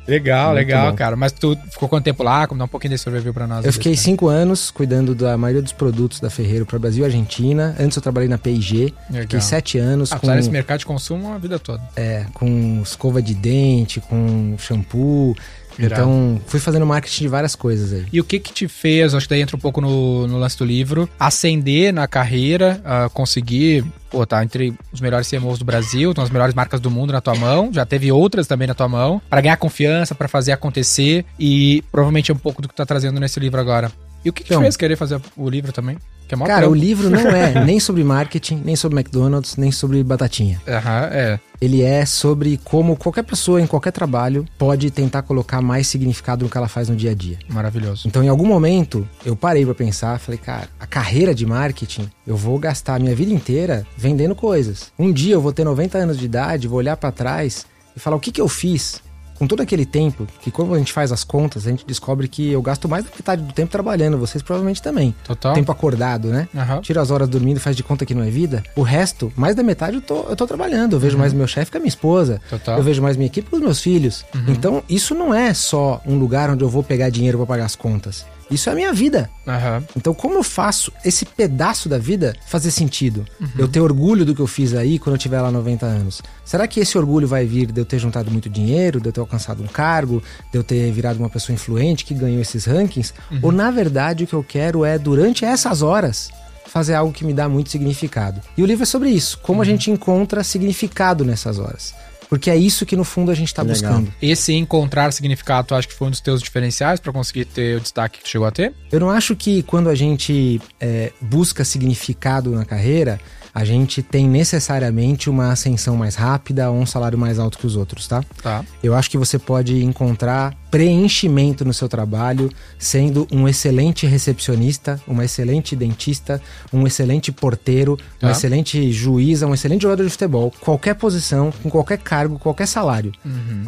[0.07, 0.97] Legal, Muito legal, bom.
[0.97, 1.17] cara.
[1.17, 2.47] Mas tu ficou quanto tempo lá?
[2.47, 3.65] Como dá um pouquinho desse overview pra nós.
[3.65, 7.07] Eu fiquei desse- cinco anos cuidando da maioria dos produtos da Ferreiro para Brasil e
[7.07, 7.75] Argentina.
[7.79, 8.93] Antes eu trabalhei na P&G.
[9.23, 11.83] Fiquei sete anos Ah, com, nesse mercado de consumo a vida toda.
[11.97, 15.35] é, com escova de dente, com shampoo.
[15.79, 16.03] Irado.
[16.03, 18.07] Então, fui fazendo marketing de várias coisas aí.
[18.12, 20.57] E o que que te fez, acho que daí entra um pouco no, no lance
[20.59, 26.11] do livro, ascender na carreira, ah, conseguir, pô, tá entre os melhores CMOs do Brasil,
[26.11, 28.89] estão as melhores marcas do mundo na tua mão, já teve outras também na tua
[28.89, 32.79] mão, para ganhar confiança, para fazer acontecer e provavelmente é um pouco do que tu
[32.79, 33.91] tá trazendo nesse livro agora.
[34.25, 34.62] E o que, que te Então.
[34.62, 35.99] fez querer fazer o livro também?
[36.27, 36.70] Que é Cara, trampo.
[36.70, 40.61] o livro não é nem sobre marketing, nem sobre McDonald's, nem sobre batatinha.
[40.66, 41.41] Aham, é.
[41.61, 46.51] Ele é sobre como qualquer pessoa em qualquer trabalho pode tentar colocar mais significado no
[46.51, 47.39] que ela faz no dia a dia.
[47.49, 48.07] Maravilhoso.
[48.07, 52.37] Então, em algum momento, eu parei pra pensar, falei, cara, a carreira de marketing, eu
[52.37, 54.93] vou gastar a minha vida inteira vendendo coisas.
[54.99, 57.66] Um dia eu vou ter 90 anos de idade, vou olhar pra trás
[57.97, 59.01] e falar o que que eu fiz
[59.35, 62.51] com todo aquele tempo, que quando a gente faz as contas, a gente descobre que
[62.53, 65.14] eu gasto mais da metade do tempo trabalhando, vocês provavelmente também.
[65.24, 65.55] Total.
[65.55, 66.49] Tempo acordado, né?
[66.80, 68.62] Tira as horas dormindo e faz de conta que não é vida.
[68.76, 70.95] O resto, mais da metade eu tô, eu tô trabalhando.
[70.95, 72.41] Eu vejo mais meu chefe com a minha esposa.
[72.49, 72.78] Total.
[72.78, 74.24] Eu vejo mais minha equipe com os meus filhos.
[74.49, 77.76] Então, isso não é só um lugar onde eu vou pegar dinheiro pra pagar as
[77.76, 78.24] contas.
[78.51, 79.31] Isso é a minha vida.
[79.47, 79.83] Aham.
[79.97, 83.25] Então, como eu faço esse pedaço da vida fazer sentido?
[83.59, 86.23] Eu ter orgulho do que eu fiz aí quando eu tiver lá 90 anos.
[86.45, 89.21] Será que esse orgulho vai vir de eu ter juntado muito dinheiro, de eu ter
[89.21, 90.23] alcançado um cargo,
[90.53, 93.15] de eu ter virado uma pessoa influente que ganhou esses rankings?
[93.43, 96.31] Ou, na verdade, o que eu quero é, durante essas horas,
[96.67, 98.41] fazer algo que me dá muito significado?
[98.57, 99.39] E o livro é sobre isso.
[99.39, 101.95] Como a gente encontra significado nessas horas.
[102.35, 104.12] Porque é isso que, no fundo, a gente está buscando.
[104.20, 107.80] Esse encontrar significado, tu acha que foi um dos teus diferenciais pra conseguir ter o
[107.80, 108.74] destaque que tu chegou a ter?
[108.91, 113.20] Eu não acho que quando a gente é, busca significado na carreira,
[113.55, 117.77] a gente tem necessariamente uma ascensão mais rápida ou um salário mais alto que os
[117.77, 118.23] outros, tá?
[118.43, 118.65] Tá.
[118.83, 125.25] Eu acho que você pode encontrar preenchimento no seu trabalho sendo um excelente recepcionista, uma
[125.25, 126.43] excelente dentista,
[126.73, 128.31] um excelente porteiro, um Tá.
[128.33, 130.53] excelente juiz, um excelente jogador de futebol.
[130.61, 133.13] Qualquer posição, com qualquer cargo, qualquer salário.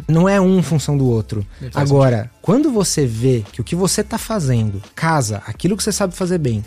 [0.07, 1.45] Não é um função do outro.
[1.61, 1.69] Uhum.
[1.73, 6.13] Agora, quando você vê que o que você tá fazendo casa aquilo que você sabe
[6.15, 6.63] fazer bem,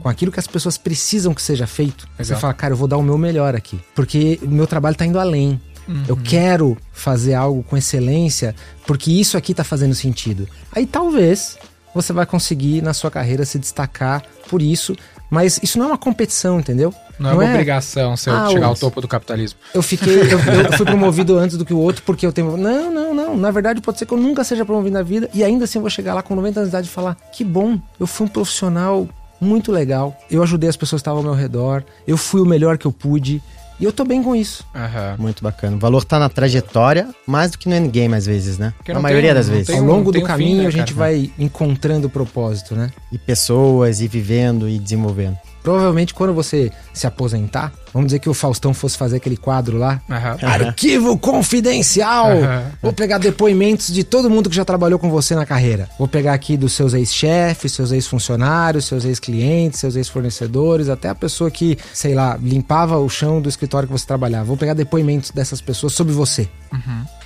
[0.00, 2.40] com aquilo que as pessoas precisam que seja feito, você Uhum.
[2.40, 3.80] Fala, cara, eu vou dar o meu melhor aqui.
[3.92, 5.60] Porque o meu trabalho tá indo além.
[5.88, 6.04] Uhum.
[6.06, 8.54] Eu quero fazer algo com excelência
[8.86, 10.48] porque isso aqui tá fazendo sentido.
[10.70, 11.58] Aí talvez
[11.92, 14.94] você vai conseguir na sua carreira se destacar por isso,
[15.28, 16.94] mas isso não é uma competição, entendeu?
[17.18, 19.58] Não, é uma obrigação seu Ah, chegar ao topo do capitalismo.
[19.74, 20.38] Eu fiquei, eu,
[20.70, 22.56] eu fui promovido antes do que o outro porque eu tenho.
[22.56, 23.36] Não, não, não.
[23.36, 25.82] Na verdade, pode ser que eu nunca seja promovido na vida e ainda assim eu
[25.82, 28.30] vou chegar lá com 90 anos de idade e falar: que bom, eu fui um
[28.30, 29.08] profissional
[29.42, 30.16] muito legal.
[30.30, 32.92] Eu ajudei as pessoas que estavam ao meu redor, eu fui o melhor que eu
[32.92, 33.42] pude
[33.80, 34.64] e eu tô bem com isso.
[34.74, 35.16] Aham.
[35.18, 35.76] Muito bacana.
[35.76, 38.72] O valor tá na trajetória, mais do que no endgame, às vezes, né?
[38.88, 39.66] Na maioria tem- das vezes.
[39.66, 41.06] tem Ao longo do um fim, caminho né, a gente cara?
[41.10, 42.90] vai encontrando o propósito, né?
[43.10, 45.36] E pessoas, e vivendo, e desenvolvendo.
[45.62, 50.00] Provavelmente quando você se aposentar, vamos dizer que o Faustão fosse fazer aquele quadro lá.
[50.10, 50.36] Aham.
[50.42, 52.32] Arquivo confidencial!
[52.32, 52.64] Aham.
[52.82, 55.88] Vou pegar depoimentos de todo mundo que já trabalhou com você na carreira.
[55.98, 61.50] Vou pegar aqui dos seus ex-chefes, seus ex-funcionários, seus ex-clientes, seus ex-fornecedores, até a pessoa
[61.50, 64.44] que, sei lá, limpava o chão do escritório que você trabalhava.
[64.44, 66.48] Vou pegar depoimentos dessas pessoas sobre você.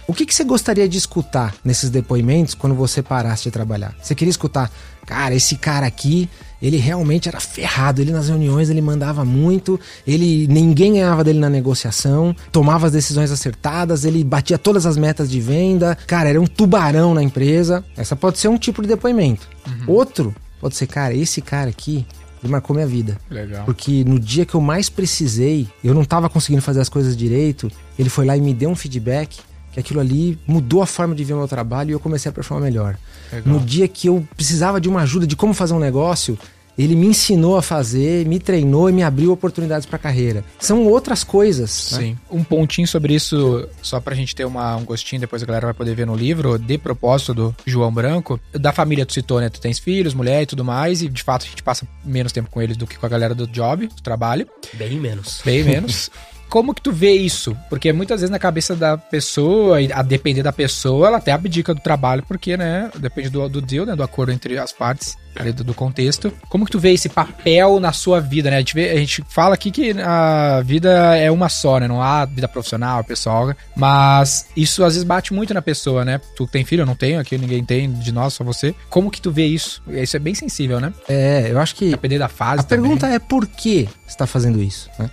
[0.06, 3.94] O que, que você gostaria de escutar nesses depoimentos quando você parasse de trabalhar?
[4.00, 4.70] Você queria escutar,
[5.04, 6.28] cara, esse cara aqui,
[6.60, 11.50] ele realmente era ferrado, ele nas reuniões ele mandava muito, ele ninguém ganhava dele na
[11.50, 16.46] negociação, tomava as decisões acertadas, ele batia todas as metas de venda, cara, era um
[16.46, 17.84] tubarão na empresa.
[17.96, 19.48] Essa pode ser um tipo de depoimento.
[19.86, 22.06] Outro pode ser, cara, esse cara aqui,
[22.42, 23.18] ele marcou minha vida.
[23.30, 23.64] Legal.
[23.64, 27.70] Porque no dia que eu mais precisei, eu não tava conseguindo fazer as coisas direito,
[27.98, 29.38] ele foi lá e me deu um feedback
[29.72, 32.32] que aquilo ali mudou a forma de ver o meu trabalho e eu comecei a
[32.32, 32.96] performar melhor.
[33.32, 33.54] Legal.
[33.54, 36.38] No dia que eu precisava de uma ajuda de como fazer um negócio,
[36.78, 40.44] ele me ensinou a fazer, me treinou e me abriu oportunidades para carreira.
[40.58, 41.92] São outras coisas.
[41.92, 41.98] né?
[41.98, 42.18] Sim.
[42.30, 45.74] Um pontinho sobre isso, só pra gente ter uma, um gostinho, depois a galera vai
[45.74, 48.38] poder ver no livro, de propósito do João Branco.
[48.52, 49.48] Da família tu citou, né?
[49.48, 52.50] Tu tens filhos, mulher e tudo mais, e de fato a gente passa menos tempo
[52.50, 54.46] com eles do que com a galera do job, do trabalho.
[54.74, 55.40] Bem menos.
[55.44, 56.10] Bem menos.
[56.48, 57.56] Como que tu vê isso?
[57.68, 61.80] Porque muitas vezes na cabeça da pessoa, a depender da pessoa, ela até abdica do
[61.80, 65.62] trabalho, porque, né, depende do, do deal, né, do acordo entre as partes, ali do,
[65.64, 66.32] do contexto.
[66.48, 68.56] Como que tu vê esse papel na sua vida, né?
[68.56, 71.86] A gente, vê- a gente fala aqui que a vida é uma só, né?
[71.88, 76.20] Não há vida profissional, pessoal, mas isso às vezes bate muito na pessoa, né?
[76.36, 78.74] Tu tem filho, eu não tenho, aqui ninguém tem de nós, só você.
[78.90, 79.82] Como que tu vê isso?
[79.88, 80.92] Isso é bem sensível, né?
[81.08, 82.82] É, eu acho que Depender da fase A também.
[82.84, 84.88] pergunta é por que você está fazendo isso?
[84.98, 85.10] né?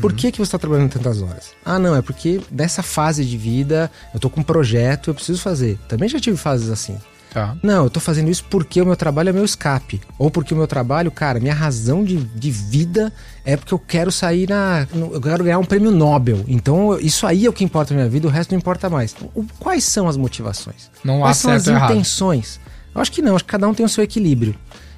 [0.00, 1.50] Por que, que você está trabalhando tantas horas?
[1.64, 5.40] Ah, não, é porque dessa fase de vida eu tô com um projeto, eu preciso
[5.40, 5.78] fazer.
[5.88, 6.96] Também já tive fases assim.
[7.34, 7.56] Tá.
[7.64, 10.00] Não, eu tô fazendo isso porque o meu trabalho é meu escape.
[10.16, 13.12] Ou porque o meu trabalho, cara, minha razão de, de vida
[13.44, 14.86] é porque eu quero sair na.
[14.94, 16.44] Eu quero ganhar um prêmio Nobel.
[16.46, 19.16] Então, isso aí é o que importa na minha vida, o resto não importa mais.
[19.34, 20.88] O- quais são as motivações?
[21.04, 21.90] Não há Quais são as errado.
[21.92, 22.60] intenções?
[22.94, 24.54] Eu acho que não, acho que cada um tem o seu equilíbrio.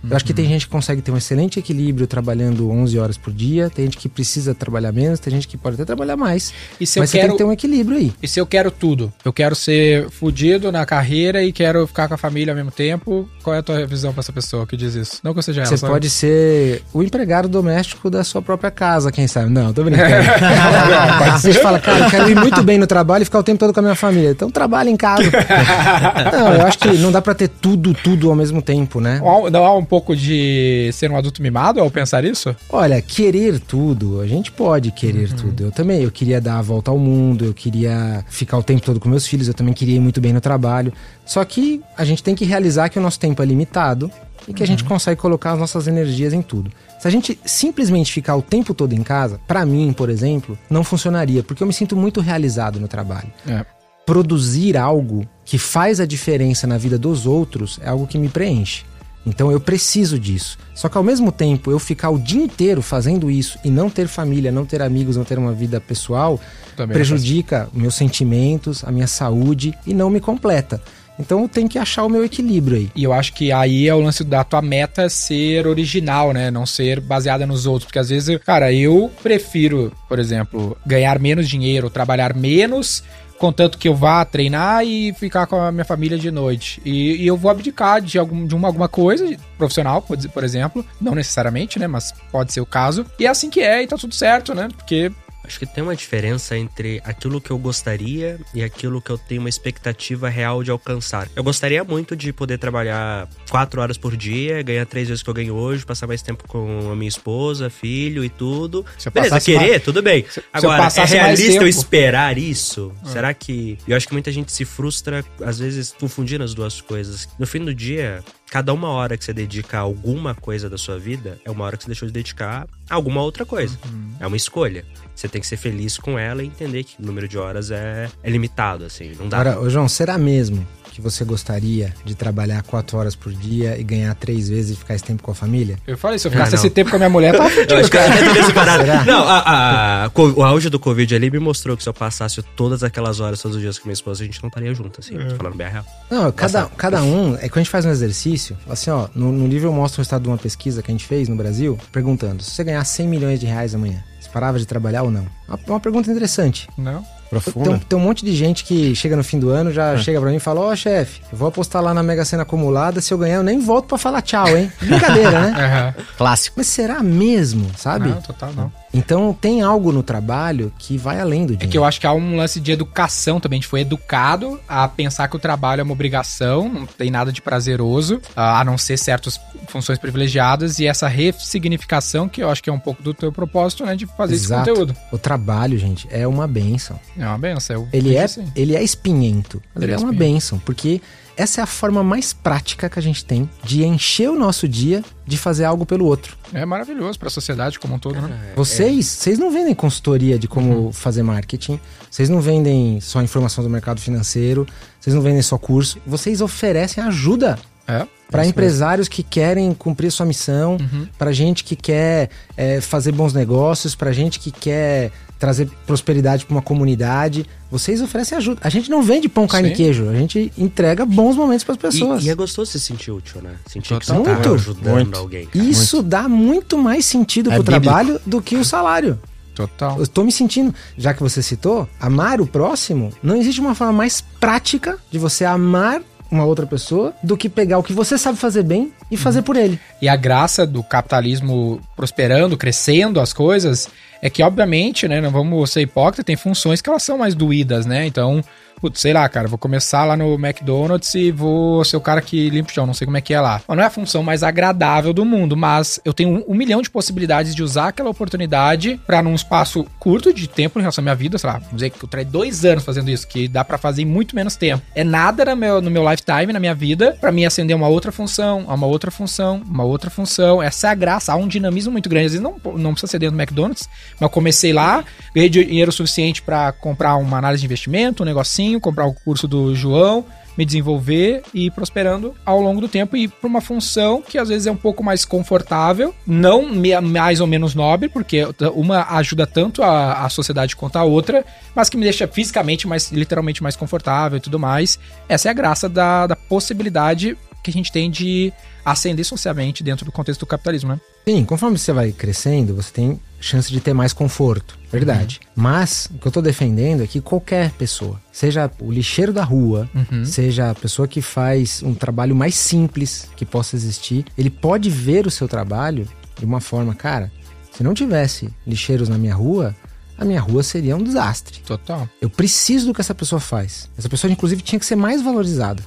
[0.08, 3.32] Eu acho que tem gente que consegue ter um excelente equilíbrio trabalhando 11 horas por
[3.32, 6.52] dia, tem gente que precisa trabalhar menos, tem gente que pode até trabalhar mais.
[6.80, 8.12] E se eu mas você tem que ter um equilíbrio aí.
[8.22, 9.12] E se eu quero tudo?
[9.24, 13.28] Eu quero ser fudido na carreira e quero ficar com a família ao mesmo tempo.
[13.42, 15.20] Qual é a tua visão pra essa pessoa que diz isso?
[15.22, 15.68] Não que eu seja ela.
[15.68, 19.50] Você só- pode ser o empregado doméstico da sua própria casa, quem sabe?
[19.50, 20.06] Não, tô brincando.
[21.38, 23.72] Você fala, cara, eu quero ir muito bem no trabalho e ficar o tempo todo
[23.72, 24.30] com a minha família.
[24.30, 25.22] Então trabalha em casa.
[26.32, 29.20] não, eu acho que não dá pra ter tudo, tudo ao mesmo tempo, né?
[29.50, 32.54] Não há um pouco de ser um adulto mimado ao pensar isso?
[32.68, 35.64] Olha, querer tudo, a gente pode querer tudo.
[35.64, 39.00] Eu também, eu queria dar a volta ao mundo, eu queria ficar o tempo todo
[39.00, 40.92] com meus filhos, eu também queria ir muito bem no trabalho.
[41.24, 44.10] Só que a gente tem que realizar que o nosso tempo é limitado
[44.48, 46.70] e que a gente consegue colocar as nossas energias em tudo.
[46.98, 50.84] Se a gente simplesmente ficar o tempo todo em casa, pra mim, por exemplo, não
[50.84, 53.32] funcionaria, porque eu me sinto muito realizado no trabalho.
[53.46, 53.64] É.
[54.04, 58.84] Produzir algo que faz a diferença na vida dos outros é algo que me preenche.
[59.26, 60.56] Então eu preciso disso.
[60.72, 64.06] Só que ao mesmo tempo eu ficar o dia inteiro fazendo isso e não ter
[64.06, 66.40] família, não ter amigos, não ter uma vida pessoal,
[66.76, 70.80] Também prejudica meus sentimentos, a minha saúde e não me completa.
[71.18, 72.90] Então eu tenho que achar o meu equilíbrio aí.
[72.94, 76.50] E eu acho que aí é o lance da tua meta ser original, né?
[76.50, 77.86] Não ser baseada nos outros.
[77.86, 83.02] Porque às vezes, cara, eu prefiro, por exemplo, ganhar menos dinheiro, trabalhar menos,
[83.38, 86.80] contanto que eu vá treinar e ficar com a minha família de noite.
[86.84, 90.84] E, e eu vou abdicar de, algum, de uma, alguma coisa profissional, por exemplo.
[91.00, 91.86] Não necessariamente, né?
[91.86, 93.06] Mas pode ser o caso.
[93.18, 94.68] E é assim que é, e tá tudo certo, né?
[94.76, 95.12] Porque
[95.46, 99.40] Acho que tem uma diferença entre aquilo que eu gostaria e aquilo que eu tenho
[99.40, 101.28] uma expectativa real de alcançar.
[101.36, 105.30] Eu gostaria muito de poder trabalhar quatro horas por dia, ganhar três vezes o que
[105.30, 108.84] eu ganho hoje, passar mais tempo com a minha esposa, filho e tudo.
[108.98, 110.24] Se Beleza, querer, mais- tudo bem.
[110.28, 112.92] se Agora, é passasse mais realista eu esperar isso?
[113.04, 113.78] Será que.
[113.86, 117.28] Eu acho que muita gente se frustra, às vezes, confundindo as duas coisas.
[117.38, 120.98] No fim do dia, cada uma hora que você dedica a alguma coisa da sua
[120.98, 123.78] vida é uma hora que você deixou de dedicar a alguma outra coisa.
[124.20, 124.84] É uma escolha.
[125.14, 128.08] Você tem que ser feliz com ela e entender que o número de horas é,
[128.22, 129.12] é limitado, assim.
[129.18, 129.40] Não dá.
[129.40, 130.66] Agora, ô João, será mesmo
[130.96, 134.94] que você gostaria de trabalhar quatro horas por dia e ganhar três vezes e ficar
[134.94, 135.78] esse tempo com a família?
[135.86, 137.82] eu falei, se eu ficasse Ah, esse tempo com a minha mulher, tava Eu fudido,
[137.82, 138.14] que cara.
[138.80, 139.04] Será?
[139.04, 142.82] Não, a- a- o auge do Covid ali me mostrou que se eu passasse todas
[142.82, 145.16] aquelas horas todos os dias com minha esposa, a gente não estaria junto, assim.
[145.18, 145.84] Tô falando bem a real.
[146.10, 149.46] Não, cada, cada um, é quando a gente faz um exercício, assim, ó, no, no
[149.46, 152.42] livro eu mostro o resultado de uma pesquisa que a gente fez no Brasil, perguntando,
[152.42, 155.26] se você ganhar 100 milhões de reais amanhã, você parava de trabalhar ou não?
[155.46, 156.68] Uma, uma pergunta interessante.
[156.78, 157.04] Não.
[157.30, 157.70] Tem, Profunda.
[157.72, 160.30] um- tem um monte de gente que chega no fim do ano, já chega pra
[160.30, 163.18] mim e fala, ó chefe, eu vou apostar lá na Mega Sena acumulada, se eu
[163.18, 164.70] ganhar eu nem volto pra falar tchau, hein?
[164.80, 165.54] Brincadeira, né?
[165.96, 166.04] Aham.
[166.16, 166.54] Clássico.
[166.58, 168.08] Mas será mesmo, sabe?
[168.08, 168.72] Não, total não.
[168.96, 171.70] Então tem algo no trabalho que vai além do É dinheiro.
[171.70, 173.58] que eu acho que há um lance de educação também.
[173.58, 177.30] A gente foi educado a pensar que o trabalho é uma obrigação, não tem nada
[177.32, 179.38] de prazeroso, a a não ser certas
[179.68, 183.84] funções privilegiadas, e essa ressignificação, que eu acho que é um pouco do teu propósito,
[183.84, 183.94] né?
[183.96, 184.62] De fazer Exato.
[184.62, 184.96] esse conteúdo.
[185.12, 186.98] O trabalho, gente, é uma benção.
[187.18, 187.88] É uma benção.
[187.92, 188.44] Ele é, assim.
[188.54, 191.00] ele é espinhento, mas Ele ele é é uma benção, porque
[191.36, 195.04] essa é a forma mais prática que a gente tem de encher o nosso dia
[195.26, 196.36] de fazer algo pelo outro.
[196.52, 198.52] É maravilhoso pra sociedade como um todo, né?
[198.56, 201.78] Vocês, vocês não vendem consultoria de como fazer marketing,
[202.10, 204.66] vocês não vendem só informação do mercado financeiro,
[205.00, 208.06] vocês não vendem só curso, vocês oferecem ajuda É.
[208.30, 211.06] para Isso empresários que querem cumprir sua missão, Uhum.
[211.18, 216.54] para gente que quer é, fazer bons negócios, para gente que quer trazer prosperidade para
[216.54, 217.46] uma comunidade.
[217.70, 218.60] Vocês oferecem ajuda.
[218.62, 219.74] A gente não vende pão, carne Sim.
[219.74, 220.08] e queijo.
[220.08, 222.22] A gente entrega bons momentos para as pessoas.
[222.22, 223.50] E, e é gostoso se sentir útil, né?
[223.66, 224.24] Sentir que você Total.
[224.24, 224.54] tá Muito.
[224.54, 225.18] ajudando Muito.
[225.18, 225.46] alguém.
[225.46, 225.64] cara.
[225.64, 227.82] Isso dá muito mais sentido É pro bíblico.
[227.82, 229.18] trabalho do que o salário.
[229.54, 229.98] Total.
[229.98, 233.92] Eu tô me sentindo, já que você citou, amar o próximo, não existe uma forma
[233.94, 238.36] mais prática de você amar uma outra pessoa do que pegar o que você sabe
[238.36, 239.78] fazer bem e fazer por ele.
[240.02, 243.88] E a graça do capitalismo prosperando, crescendo as coisas,
[244.26, 247.86] é que, obviamente, né, não vamos ser hipócritas, tem funções que elas são mais doídas,
[247.86, 248.06] né?
[248.06, 248.42] Então,
[248.80, 252.48] putz, sei lá, cara, vou começar lá no McDonald's e vou ser o cara que
[252.50, 253.60] limpa o chão, não sei como é que é lá.
[253.68, 256.90] Não é a função mais agradável do mundo, mas eu tenho um, um milhão de
[256.90, 261.14] possibilidades de usar aquela oportunidade pra num espaço curto de tempo em relação à minha
[261.14, 263.78] vida, sei lá, vamos dizer que eu traí dois anos fazendo isso, que dá pra
[263.78, 264.82] fazer em muito menos tempo.
[264.94, 268.12] É nada no meu, no meu lifetime, na minha vida, pra mim acender uma outra
[268.12, 270.62] função, uma outra função, uma outra função.
[270.62, 272.26] Essa é a graça, há um dinamismo muito grande.
[272.26, 273.88] Às vezes não, não precisa ser dentro do McDonald's,
[274.20, 275.04] mas comecei lá,
[275.34, 279.74] ganhei dinheiro suficiente pra comprar uma análise de investimento, um negocinho, comprar o curso do
[279.74, 280.24] João,
[280.56, 284.38] me desenvolver e ir prosperando ao longo do tempo e ir para uma função que
[284.38, 286.64] às vezes é um pouco mais confortável, não
[287.02, 288.42] mais ou menos nobre, porque
[288.74, 291.44] uma ajuda tanto a, a sociedade quanto a outra,
[291.74, 294.98] mas que me deixa fisicamente mais, literalmente mais confortável e tudo mais.
[295.28, 298.52] Essa é a graça da, da possibilidade que a gente tem de
[298.84, 301.00] ascender socialmente dentro do contexto do capitalismo, né?
[301.28, 305.40] Sim, conforme você vai crescendo, você tem chance de ter mais conforto, verdade.
[305.56, 309.90] Mas o que eu tô defendendo é que qualquer pessoa, seja o lixeiro da rua,
[310.24, 315.26] seja a pessoa que faz um trabalho mais simples que possa existir, ele pode ver
[315.26, 316.08] o seu trabalho
[316.38, 317.32] de uma forma, cara,
[317.72, 319.74] se não tivesse lixeiros na minha rua,
[320.16, 321.60] a minha rua seria um desastre.
[321.66, 322.08] Total.
[322.20, 323.90] Eu preciso do que essa pessoa faz.
[323.98, 325.82] Essa pessoa, inclusive, tinha que ser mais valorizada.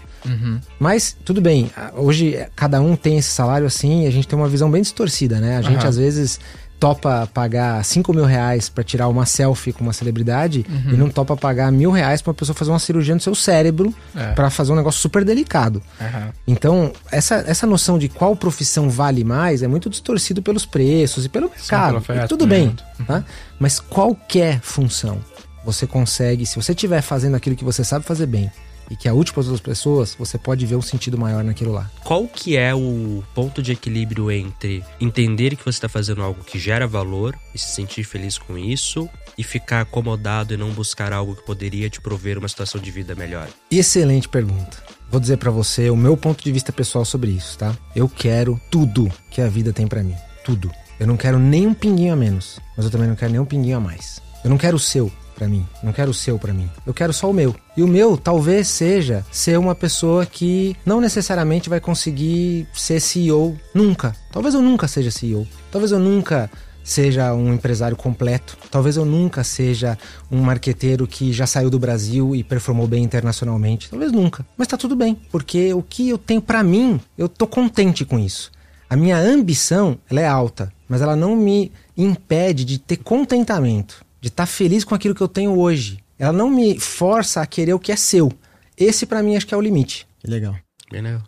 [0.80, 4.38] Mas, tudo bem, hoje eh, cada um tem esse salário assim e a gente tem
[4.38, 5.58] uma visão bem distorcida, né?
[5.58, 5.88] A gente, Aham.
[5.90, 6.40] às vezes,
[6.80, 11.36] topa pagar 5 mil reais pra tirar uma selfie com uma celebridade e não topa
[11.36, 14.32] pagar mil reais pra uma pessoa fazer uma cirurgia no seu cérebro É.
[14.32, 15.82] pra fazer um negócio super delicado.
[16.00, 16.30] Aham.
[16.48, 21.30] Então, essa, essa noção de qual profissão vale mais é muito distorcido pelos preços e
[21.30, 22.02] pelo mercado.
[22.30, 23.24] tudo bem, tá?
[23.60, 25.20] Mas qualquer função
[25.66, 28.50] você consegue, se você estiver fazendo aquilo que você sabe fazer bem
[28.90, 31.90] e que é útil para outras pessoas, você pode ver um sentido maior naquilo lá.
[32.04, 36.58] Qual que é o ponto de equilíbrio entre entender que você está fazendo algo que
[36.58, 41.36] gera valor e se sentir feliz com isso e ficar acomodado e não buscar algo
[41.36, 43.48] que poderia te prover uma situação de vida melhor?
[43.70, 44.84] Excelente pergunta.
[45.12, 47.76] Vou dizer pra você o meu ponto de vista pessoal sobre isso, tá?
[47.96, 50.72] Eu quero tudo que a vida tem pra mim, tudo.
[51.00, 53.46] Eu não quero nem um pinguinho a menos, mas eu também não quero nem um
[53.46, 54.22] pinguinho a mais.
[54.44, 56.70] Eu não quero o seu pra mim, não quero o seu pra mim.
[56.86, 57.56] Eu quero só o meu.
[57.78, 63.58] E o meu talvez seja ser uma pessoa que não necessariamente vai conseguir ser CEO
[63.74, 64.14] nunca.
[64.34, 65.48] Talvez eu nunca seja CEO.
[65.72, 66.52] Talvez eu nunca
[66.84, 68.58] seja um empresário completo.
[68.70, 69.98] Talvez eu nunca seja
[70.30, 73.90] um marqueteiro que já saiu do Brasil e performou bem internacionalmente.
[73.90, 74.46] Talvez nunca.
[74.58, 78.20] Mas tá tudo bem, porque o que eu tenho pra mim, eu tô contente com
[78.20, 78.52] isso.
[78.90, 84.28] A minha ambição, ela é alta, mas ela não me impede de ter contentamento, de
[84.28, 86.00] estar feliz com aquilo que eu tenho hoje.
[86.18, 88.32] Ela não me força a querer o que é seu.
[88.78, 90.08] Esse pra mim acho que é o limite.
[90.20, 90.56] Que legal.
[90.92, 91.22] Bem legal.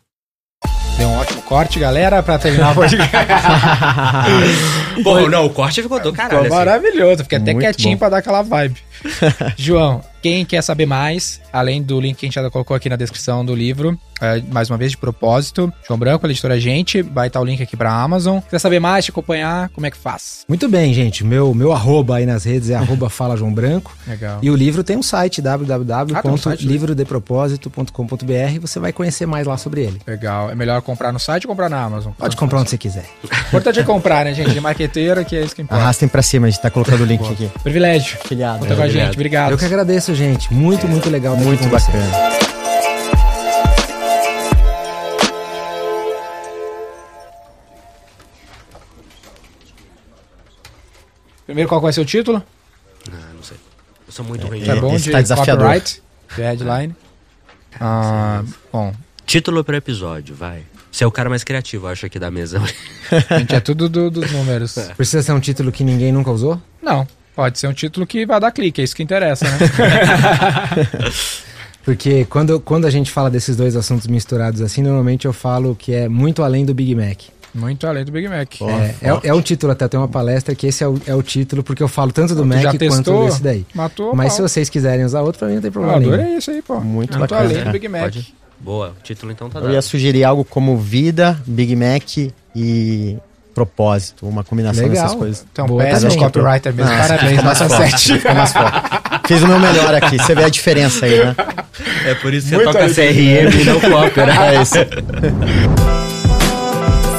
[0.97, 3.11] Deu um ótimo corte, galera, pra terminar o podcast.
[5.03, 6.39] Pô, não, o corte ficou do caralho.
[6.41, 6.55] Pô, assim.
[6.55, 7.23] maravilhoso.
[7.23, 7.99] Fiquei até Muito quietinho bom.
[7.99, 8.79] pra dar aquela vibe.
[9.57, 12.95] João, quem quer saber mais, além do link que a gente já colocou aqui na
[12.95, 17.25] descrição do livro, é, mais uma vez de propósito, João Branco, a editora Gente, vai
[17.27, 18.39] estar o link aqui pra Amazon.
[18.47, 20.45] Quer saber mais, te acompanhar, como é que faz?
[20.47, 21.23] Muito bem, gente.
[21.23, 23.97] Meu, meu arroba aí nas redes é arroba Fala João Branco.
[24.07, 24.37] Legal.
[24.43, 25.57] E o livro tem um site, Ah,
[26.21, 28.59] tem um site, www.livrodepropósito.com.br.
[28.61, 29.99] Você vai conhecer mais lá sobre ele.
[30.05, 30.51] Legal.
[30.51, 32.13] É melhor comprar no site ou comprar na Amazon?
[32.13, 33.05] Pode comprar onde você quiser.
[33.23, 34.51] O importante é comprar, né, gente?
[34.51, 35.81] De marqueteiro, que é isso que importa.
[35.83, 37.49] Arrastem pra cima, a gente tá colocando o link aqui.
[37.63, 38.19] Privilégio.
[38.25, 38.59] Filiado.
[38.59, 39.13] Conta com a gente.
[39.13, 39.51] Obrigado.
[39.51, 40.53] Eu que agradeço, gente.
[40.53, 41.35] Muito, muito legal.
[41.35, 41.91] Muito com você.
[41.91, 42.31] bacana.
[51.45, 52.41] Primeiro, qual vai ser o título?
[53.11, 53.57] Ah, não sei.
[54.07, 54.63] Eu sou muito ruim.
[54.63, 55.65] Tá de- bom esse de tá desafiador.
[55.65, 56.01] copyright,
[56.35, 56.95] de headline.
[57.79, 58.93] Ah, bom,
[59.25, 60.63] Título pro episódio, vai.
[60.91, 62.59] Você é o cara mais criativo, eu acho, aqui da mesa.
[63.39, 64.75] gente, é tudo do- dos números.
[64.97, 66.61] Precisa ser um título que ninguém nunca usou?
[66.81, 67.07] Não,
[67.41, 69.57] pode ser um título que vai dar clique, é isso que interessa, né?
[71.83, 75.91] Porque quando, quando a gente fala desses dois assuntos misturados assim, normalmente eu falo que
[75.91, 77.21] é muito além do Big Mac.
[77.53, 78.61] Muito além do Big Mac.
[78.61, 81.23] É, é, é um título, até tem uma palestra que esse é o, é o
[81.23, 83.25] título, porque eu falo tanto do Mac já quanto testou?
[83.25, 83.65] desse daí.
[83.73, 84.35] Matou Mas pau.
[84.35, 86.13] se vocês quiserem usar outro, pra mim não tem Ah, problema nenhum.
[86.13, 86.75] adorei isso aí, pô.
[86.79, 87.49] Muito Muito bacana.
[87.49, 88.01] além do Big Mac.
[88.03, 88.33] Pode?
[88.59, 89.73] Boa, o título então tá Eu dado.
[89.73, 92.15] ia sugerir algo como vida, Big Mac
[92.55, 93.17] e
[93.53, 94.27] propósito.
[94.27, 95.03] Uma combinação Legal.
[95.03, 95.45] dessas coisas.
[95.51, 96.25] Então, Boa péssimo também.
[96.25, 96.91] copywriter mesmo.
[96.91, 98.13] Nossa, Parabéns, nota forte, 7.
[98.13, 98.79] fica mais forte.
[99.27, 100.17] Fiz o meu melhor aqui.
[100.17, 101.35] Você vê a diferença aí, né?
[102.05, 102.93] É por isso que Muito você toca.
[102.93, 104.55] CRM e não cópia, né?
[104.55, 104.75] É isso.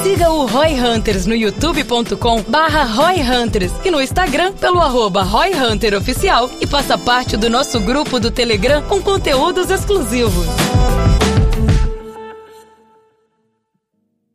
[0.02, 5.52] Siga o Roy Hunters no youtube.com barra Roy Hunters e no Instagram pelo arroba Roy
[5.54, 10.46] Hunter Oficial e faça parte do nosso grupo do Telegram com conteúdos exclusivos.